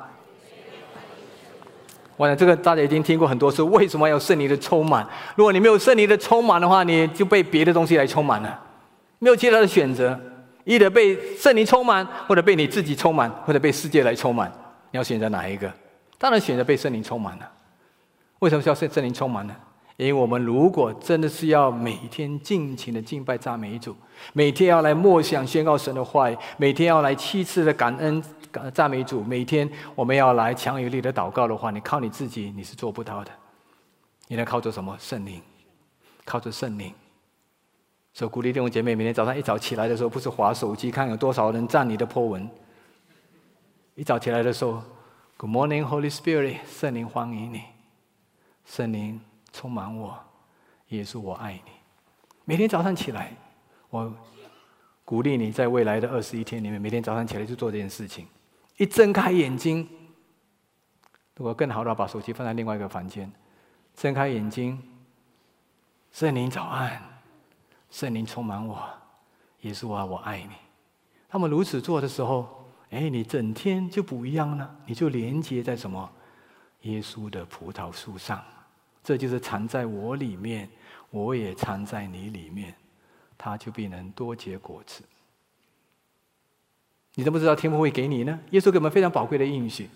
[2.16, 5.08] 我想这个大家已经听过很多次，为什么要圣灵的充满？
[5.34, 8.60] 如果你没有圣灵的充满的话，你就被别的东西来充满了，
[9.18, 10.20] 没有其他的选择。
[10.70, 14.48] 一的被圣灵充满，或者被你自己充满，或者被世界来充满，
[14.92, 15.68] 你要选择哪一个？
[16.16, 17.50] 当然选择被圣灵充满了。
[18.38, 19.56] 为什么需要圣圣灵充满呢？
[19.96, 23.96] 因为我们如果真的是要每天尽情的敬拜赞美主，
[24.32, 28.22] 每天要来默想宣告神的话语，每天要来七次的感恩
[28.72, 33.32] 赞美主，每天我们要来强有力的祷告的话，你靠你自己你是做不到的。
[34.28, 34.96] 你能靠着什么？
[35.00, 35.42] 圣灵，
[36.24, 36.94] 靠着圣灵。
[38.12, 42.48] 所以鼓励弟兄姐妹，每天早上一早起来的时候，不是划手机看有多少人赞你的破文。
[43.94, 44.82] 一早起来的时候
[45.36, 47.62] ，Good morning, Holy Spirit，圣灵欢迎你，
[48.64, 49.20] 圣灵
[49.52, 50.18] 充满我，
[50.88, 51.72] 耶稣我爱你。
[52.44, 53.32] 每天早上起来，
[53.90, 54.12] 我
[55.04, 58.26] 鼓励你在未来的二十一天里面，每天早上起来就做这件事情。
[58.76, 59.88] 一睁开眼睛，
[61.36, 63.30] 如果更好的把手机放在另外一个房间，
[63.94, 64.82] 睁开眼睛，
[66.10, 67.09] 圣灵早安。
[67.90, 68.78] 圣灵充满我，
[69.62, 70.54] 耶稣啊，我爱你。
[71.28, 76.10] 他们如此做的时候，哎，你整天就不一样了，你就连接在什么？
[76.82, 78.42] 耶稣的葡萄树上，
[79.04, 80.68] 这就是藏在我里面，
[81.10, 82.74] 我也藏在你里面，
[83.36, 85.02] 他就必能多结果子。
[87.16, 88.38] 你怎么知道天父会给你呢？
[88.50, 89.90] 耶稣给我们非常宝贵的应许。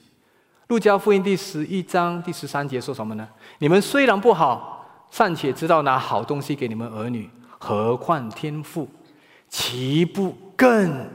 [0.69, 3.29] 路加福音第十一章第十三节说什么呢？
[3.59, 7.31] 你们虽然不好，尚且知道拿好东西给你们儿女。
[7.67, 8.87] 何况天父，
[9.49, 11.09] 岂不更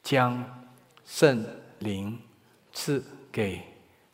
[0.00, 0.40] 将
[1.04, 1.44] 圣
[1.80, 2.16] 灵
[2.72, 3.60] 赐给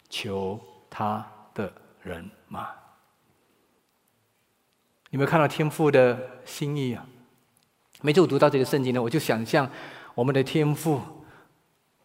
[0.08, 0.58] 求
[0.88, 1.70] 他的
[2.02, 2.70] 人吗？
[5.10, 7.04] 有没有看到天父的心意啊？
[8.00, 9.70] 每次我读到这个圣经呢，我就想象
[10.14, 10.98] 我们的天父，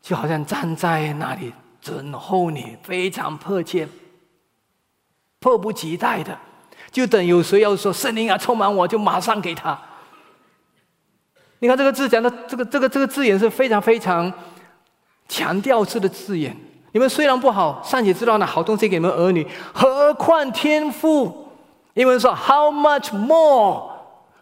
[0.02, 3.88] 就好像站在那里等候你，非常迫切、
[5.40, 6.38] 迫不及待的。
[6.94, 9.78] 就等有谁要说圣灵啊充满我，就马上给他。
[11.60, 14.32] 你看这个字讲的，这个这个这个字眼是非常非常
[15.28, 16.56] 强调式的字眼。
[16.92, 21.50] 你们虽然不好，尚且知道那好东西给你们儿女，何况天赋？
[21.96, 23.90] 英文说 How much more？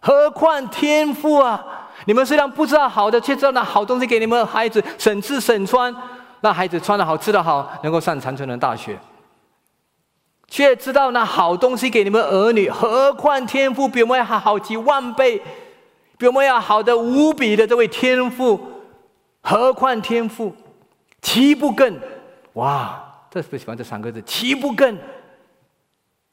[0.02, 1.64] 何况天赋啊！
[2.06, 5.96] 你们虽然不知道好的，却知道那好东西给你们孩子省吃省穿，
[6.42, 9.00] 让孩子穿的好、吃的好，能够上长春的大学。
[10.52, 15.42] 却知道那好东西给你们儿女，何况天赋比我们要好几万倍，
[16.18, 18.60] 比我们要好的无比的这位天赋，
[19.42, 20.54] 何况天赋，
[21.22, 21.98] 岂不更？
[22.56, 25.00] 哇，特别喜欢这三个字，岂不更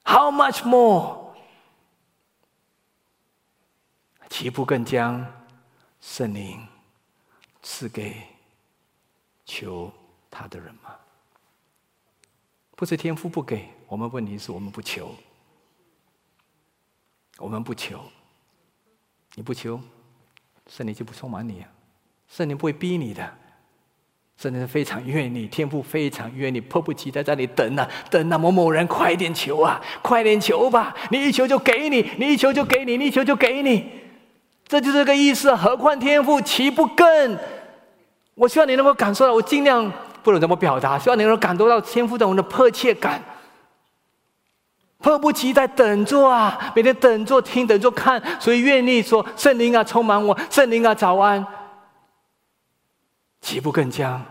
[0.03, 1.29] ？How much more？
[4.29, 5.25] 岂不更将
[6.01, 6.67] 圣灵
[7.63, 8.17] 赐给
[9.45, 9.93] 求
[10.29, 10.91] 他的人吗？
[12.75, 13.78] 不是天赋不给。
[13.89, 15.15] 我们问题是我们不求，
[17.39, 17.99] 我们不求，
[19.35, 19.81] 你不求，
[20.69, 21.69] 圣灵就不充满你啊！
[22.29, 23.27] 圣灵不会逼你的，
[24.37, 28.37] 圣灵是非常愿意，天父非常愿意，迫不及待在那里等啊，等啊！
[28.37, 30.95] 某某人快点求啊，快点求吧！
[31.11, 33.91] 你一求就给你，你一求就给你，你一求就给你，
[34.67, 35.57] 这就是个意思。
[35.57, 37.39] 何况天父岂不更？
[38.35, 39.91] 我希望你能够感受到，我尽量
[40.23, 43.25] 不能怎么表达，希望你能够感受到天父对我们的迫切感。
[44.99, 46.73] 迫不及待等着啊！
[46.75, 50.39] 每天等着听，等着看，所以愿意说：“圣灵啊，充满我！
[50.51, 51.47] 圣灵啊，早安！”
[53.41, 54.25] 岂不更将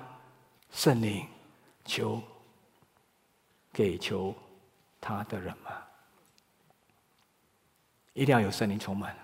[0.70, 1.26] 圣灵
[1.86, 2.22] 求
[3.72, 4.36] 给求
[5.00, 5.72] 他的人吗？
[8.14, 9.16] 一定要有圣灵充满，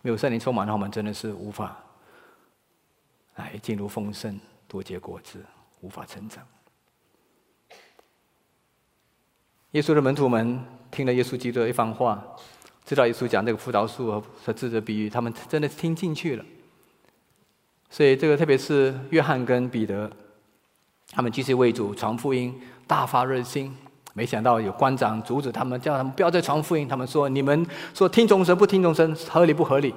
[0.00, 1.76] 没有圣灵充满的话，我们真的是无法
[3.34, 5.44] 来进入丰盛、多结果子，
[5.80, 6.46] 无法成长。
[9.72, 10.60] 耶稣的门徒们
[10.90, 12.22] 听了耶稣基督的一番话，
[12.84, 16.44] 知道耶稣讲这个葡萄树和枝的比喻，他们真的听进去了。
[17.90, 20.10] 所以，这个特别是约翰跟彼得，
[21.10, 22.54] 他们继续为主传福音，
[22.86, 23.74] 大发热心。
[24.12, 26.88] 没想到有官长阻止他们，叫他们不要再传福音。
[26.88, 29.94] 他们说：“你们说听众神不听众神，合理不合理？”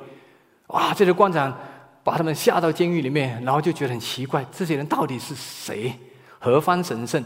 [0.67, 0.93] 哇！
[0.93, 1.57] 这些官长
[2.03, 5.93] 把他们下到监狱里面，然后就觉得很奇怪：这些人到底是谁？
[6.37, 7.23] 何方神圣？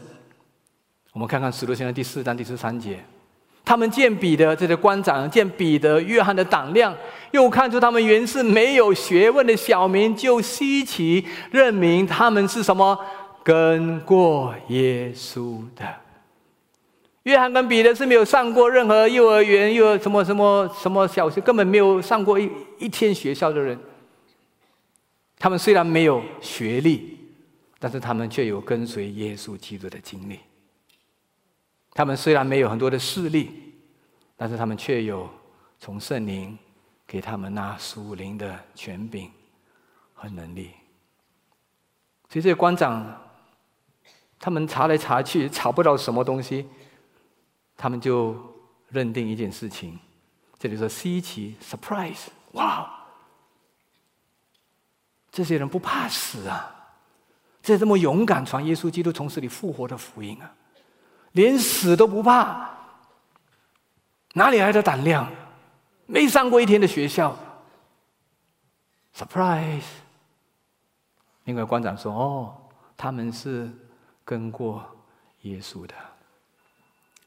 [1.13, 2.99] 我们看看《使徒行传》第四章第十三节，
[3.63, 6.93] 他们见彼得这些官长，见彼得、约翰的胆量，
[7.29, 12.99] 又看出他们原是没有学问的小民，就稀奇，认明他们是什么
[13.43, 15.85] 跟过耶稣的。
[17.23, 22.49] 约翰跟彼得是没有上过任何幼儿园，又什么什么什么小学，根本没有上过一
[22.79, 23.77] 一天学校的人。
[25.37, 27.19] 他们虽然没有学历，
[27.77, 30.39] 但是他们却有跟随耶稣基督的经历。
[31.93, 33.73] 他们虽然没有很多的势力，
[34.35, 35.29] 但是他们却有
[35.79, 36.57] 从圣灵
[37.05, 39.31] 给他们那属灵的权柄
[40.13, 40.71] 和能力。
[42.29, 43.05] 所以这些官长，
[44.39, 46.67] 他们查来查去查不到什么东西，
[47.77, 48.35] 他们就
[48.89, 49.99] 认定一件事情，
[50.57, 53.01] 这里说稀奇 （surprise），哇！
[55.31, 56.95] 这些人不怕死啊，
[57.61, 60.55] 这这么勇敢传耶稣基督从死里复活的福音啊！
[61.33, 62.69] 连死都不怕，
[64.33, 65.29] 哪里来的胆量？
[66.05, 67.37] 没上过一天的学校
[69.15, 69.83] ，surprise。
[71.45, 72.55] 另外馆长说：“哦，
[72.95, 73.69] 他们是
[74.23, 74.85] 跟过
[75.41, 75.93] 耶稣的。”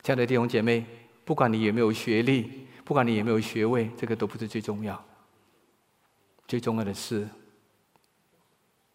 [0.02, 0.86] 亲爱的弟兄姐妹，
[1.24, 5.02] 不管你有没有学历，不管你有没有学位，这个都不是最重要。
[6.46, 7.28] 最重要的是，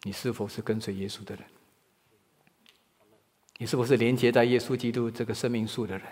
[0.02, 1.44] 你是否是跟随耶稣的人。
[3.62, 6.04] 你是不是连接在耶稣基督这个生命树的人？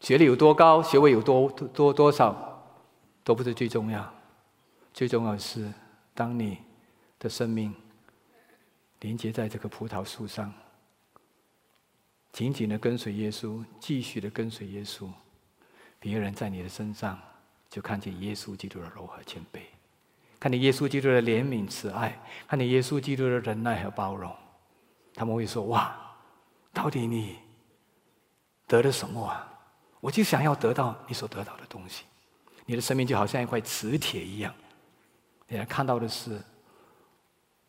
[0.00, 2.66] 学历有多高，学位有多多多少，
[3.22, 4.14] 都不是最重要。
[4.94, 5.70] 最重要的是，
[6.14, 6.56] 当你
[7.18, 7.74] 的生命
[9.00, 10.50] 连接在这棵葡萄树上，
[12.32, 15.06] 紧紧的跟随耶稣，继续的跟随耶稣，
[16.00, 17.20] 别人在你的身上
[17.68, 19.60] 就看见耶稣基督的柔和谦卑，
[20.40, 24.34] 看见耶稣基督的怜悯慈爱，看见耶稣基督的忍耐和包容。
[25.14, 25.96] 他们会说：“哇，
[26.72, 27.36] 到底你
[28.66, 29.48] 得了什么啊？
[30.00, 32.04] 我就想要得到你所得到的东西。
[32.66, 34.52] 你的生命就好像一块磁铁一样，
[35.48, 36.40] 你看到的是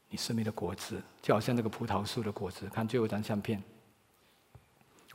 [0.09, 2.67] 你生命的果子，就好像那个葡萄树的果子。
[2.73, 3.61] 看最后一张相片，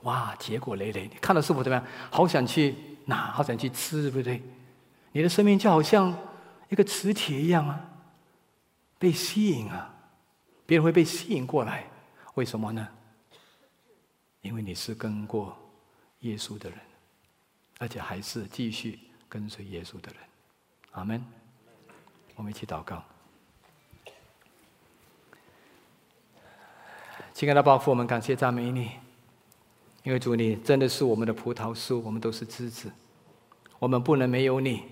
[0.02, 1.84] 哇，结果累累，你看到是否怎么样？
[2.10, 2.76] 好想去
[3.06, 4.42] 拿，好想去吃，对不对？
[5.12, 6.16] 你的生命就好像
[6.68, 7.80] 一个磁铁一样啊，
[8.98, 9.92] 被吸引啊，
[10.64, 11.86] 别人会被吸引过来。”
[12.34, 12.88] 为什么呢？
[14.40, 15.56] 因为你是跟过
[16.20, 16.78] 耶稣的人，
[17.78, 20.20] 而且还是继续跟随耶稣的人。
[20.92, 21.24] 阿门。
[22.36, 23.04] 我们一起祷告。
[27.34, 28.92] 亲爱的爸父，我们感谢赞美你，
[30.04, 32.90] 因为主你真的是我们的葡萄树，我们都是枝子，
[33.78, 34.84] 我们不能没有你，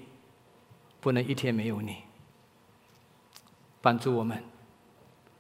[1.01, 2.03] 不能一天没有你。
[3.81, 4.43] 帮助我们，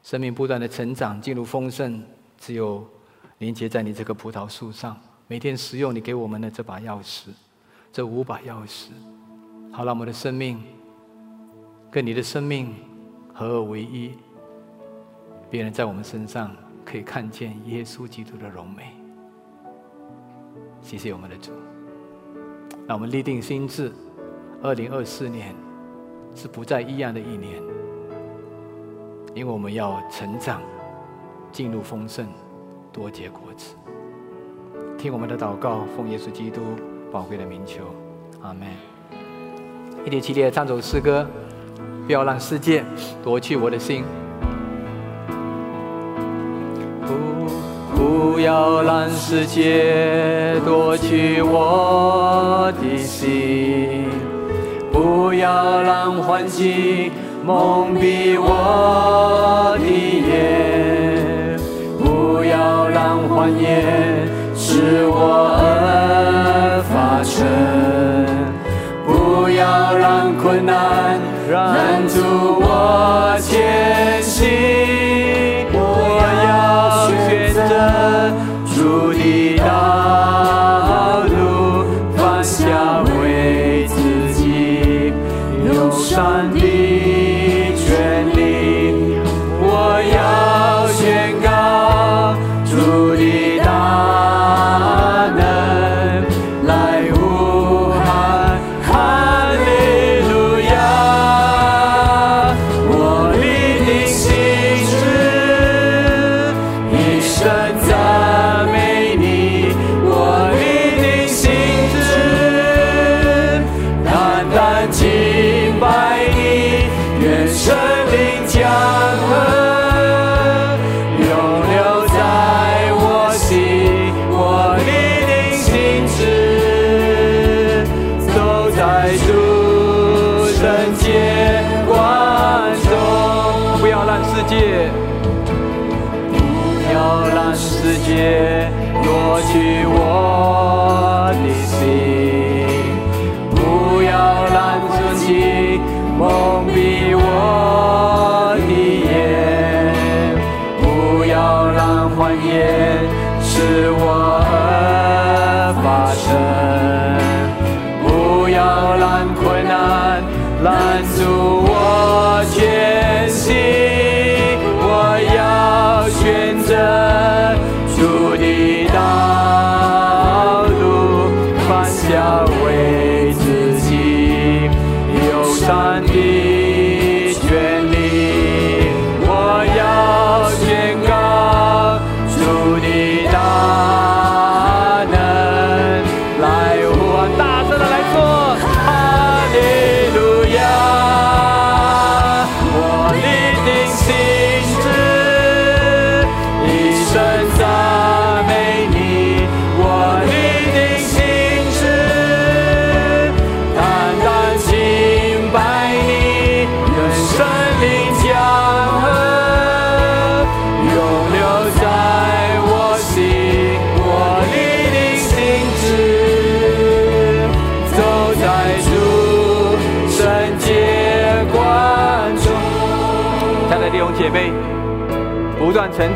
[0.08, 2.02] 生命不断的成长，进入丰盛，
[2.38, 2.82] 只有
[3.36, 7.26] 连接在你这个葡萄树上，每天使用你给我们的这把钥匙，
[7.92, 8.86] 这五把钥匙，
[9.70, 10.64] 好让我们的生命
[11.90, 12.74] 跟你的生命
[13.34, 14.14] 合而为一，
[15.50, 16.56] 别人在我们身上
[16.86, 18.94] 可以看见耶稣基督的荣美。
[20.80, 21.52] 谢谢我们的主，
[22.86, 23.92] 让我们立定心志，
[24.62, 25.54] 二零二四年
[26.34, 27.62] 是不再一样的一年。
[29.38, 30.60] 因为我们要成长，
[31.52, 32.26] 进入丰盛，
[32.92, 33.76] 多结果子。
[34.98, 36.60] 听我们的祷告，奉耶稣基督
[37.12, 37.84] 宝贵的名求，
[38.42, 38.66] 阿门。
[40.04, 41.24] 一起起立唱首诗歌，
[42.04, 42.82] 不要让世界
[43.22, 44.02] 夺去我的心。
[47.06, 54.08] 不，不要让世界夺去我的心，
[54.90, 57.12] 不要让环境。
[57.48, 61.56] 蒙蔽我的眼，
[61.98, 67.46] 不要让谎言使我而发生，
[69.06, 71.18] 不要让困难
[71.50, 72.20] 拦阻
[72.60, 74.87] 我前行。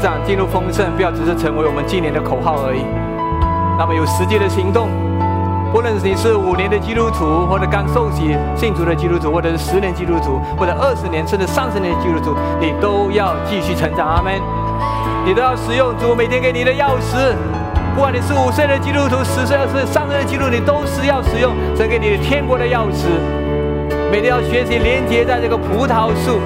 [0.03, 2.82] 长，进入丰盛，不要只是成为我们今年的口号而已。
[3.78, 4.90] 那么有实际的行动，
[5.72, 14.09] 不论你是五年的基督徒，或者刚受洗信主的基督徒，或者是十年基督徒，或者二十年甚至三十年的基督徒，你都要继续成长。
[14.09, 14.34] 阿门。
[15.24, 17.14] 你都要使用主每天给你的钥匙，
[17.94, 23.07] 不管你是五岁的基督徒、十岁、二十岁、三十岁的基督徒，你都是要使用神给你的天国的钥匙。
[24.11, 26.40] 每天要学习连接在这个葡萄树，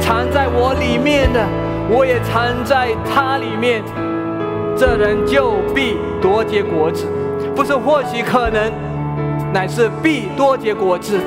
[0.00, 1.44] 藏在我里面的。
[1.88, 3.82] 我也藏在他里面，
[4.76, 7.06] 这人就必多结果子，
[7.54, 8.72] 不是或许可能，
[9.52, 11.18] 乃是必多结果子。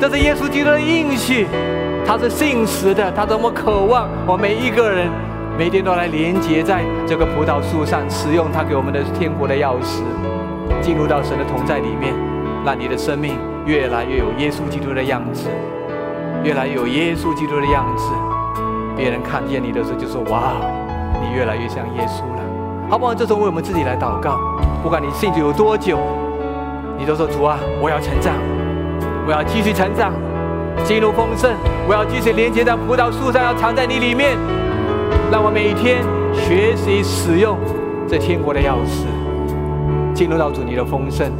[0.00, 1.46] 这是耶稣基督的应许，
[2.04, 5.08] 他是信实的，他多么渴望我每一个人
[5.56, 10.02] 每天都来连接在这个葡萄树上，使用他给我们的天国的钥匙。
[10.80, 12.12] 进入到神的同在里面，
[12.64, 15.48] 让你的生命越来越有耶稣基督的样子，
[16.42, 18.10] 越来越有耶稣基督的样子。
[18.96, 20.54] 别人看见你的时候就说：“哇，
[21.20, 22.42] 你越来越像耶稣了。”
[22.90, 23.14] 好不好？
[23.14, 24.38] 这时候为我们自己来祷告，
[24.82, 25.98] 不管你信主有多久，
[26.98, 28.34] 你都说：“主啊，我要成长，
[29.26, 30.12] 我要继续成长，
[30.84, 31.52] 进入丰盛，
[31.88, 34.36] 我要继续连接在葡萄树上，要藏在你里面，
[35.30, 36.02] 让我每天
[36.34, 37.56] 学习使用
[38.06, 39.06] 这天国的钥匙，
[40.12, 41.32] 进入到主你的丰盛，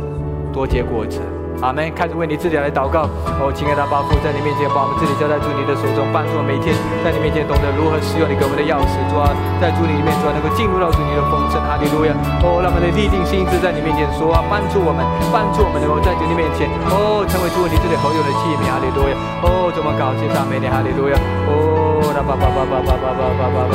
[0.53, 1.21] 多结果子。”
[1.63, 1.87] 阿门！
[1.95, 3.07] 开始为你自己来祷告。
[3.39, 6.75] 哦，亲爱的巴父，在你面前把我们自己交在主你的手中，帮助我每天
[7.07, 8.99] 在你面前懂得如何使用你给我们的钥匙。
[9.07, 9.31] 主啊，
[9.63, 11.63] 在主你里面，主啊能够进入到主你的丰盛。
[11.63, 12.11] 哈利路亚！
[12.43, 18.67] 哦，让我们的立定心智在你面前说啊，帮助我们，帮助我们能够在主你面前，哦，成为主你这里好用的器皿。
[18.67, 19.15] 哈利路亚！
[19.47, 20.11] 哦，怎么搞？
[20.19, 21.15] 谢赞美你，哈利路亚！
[21.47, 23.73] 哦，啦叭叭叭叭叭叭叭叭叭叭！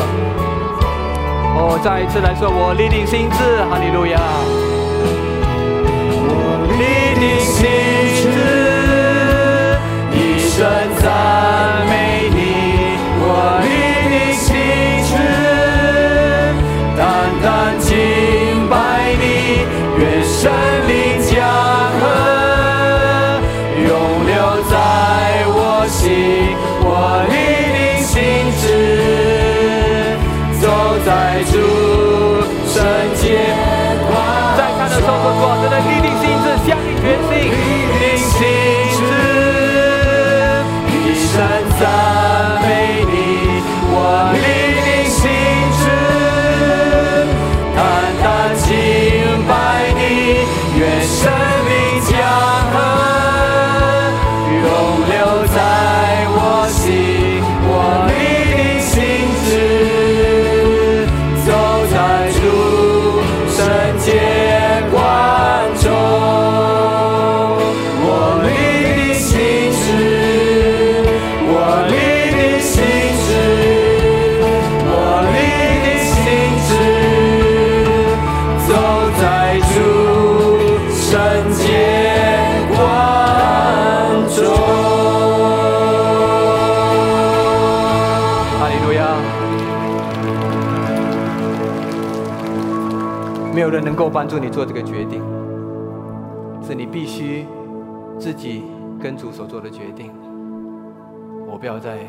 [1.55, 3.63] 哦，再一次来说，我立定心智。
[3.71, 4.19] 哈利路亚！
[7.59, 7.67] 坚
[8.13, 8.66] 持
[94.17, 95.21] 帮助你做这个决定，
[96.63, 97.45] 是你必须
[98.17, 98.63] 自己
[98.99, 100.11] 跟主所做的决定。
[101.47, 101.99] 我不要再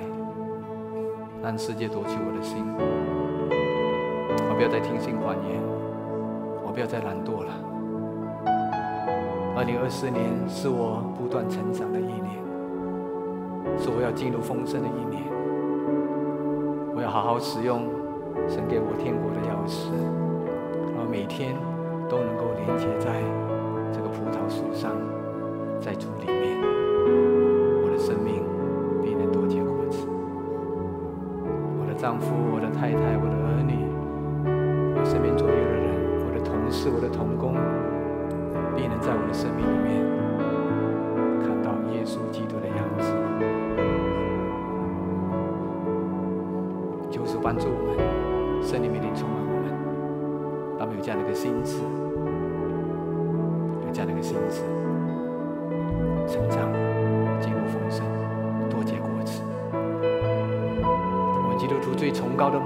[1.43, 2.65] 让世界夺取我的心，
[4.49, 5.61] 我不要再听信谎言，
[6.65, 7.53] 我不要再懒惰了。
[9.55, 12.33] 二零二四年是我不断成长的一年，
[13.77, 15.23] 是我要进入丰盛的一年。
[16.97, 17.83] 我要好好使用
[18.49, 19.93] 神给我天国的钥匙，
[20.95, 21.55] 然后每天
[22.09, 23.23] 都能够连接在
[23.93, 24.93] 这个葡萄树上，
[25.79, 26.59] 在主里面，
[27.85, 28.43] 我的生命
[29.03, 30.09] 必能多结果子。
[31.79, 33.85] 我的丈夫、我的太太、我的儿女，
[34.99, 35.95] 我身边左右的人，
[36.27, 37.53] 我的同事、我的同工，
[38.75, 40.01] 必能在我的生命里面
[41.45, 43.13] 看到耶稣基督的样子。
[47.11, 49.38] 就是帮助我们，圣灵命令充满
[51.41, 51.77] 心智，
[53.87, 54.61] 有这样的一个心智，
[56.27, 56.69] 成长，
[57.41, 58.05] 进入丰盛，
[58.69, 59.41] 多结果子。
[59.73, 62.59] 我们基督徒最崇高的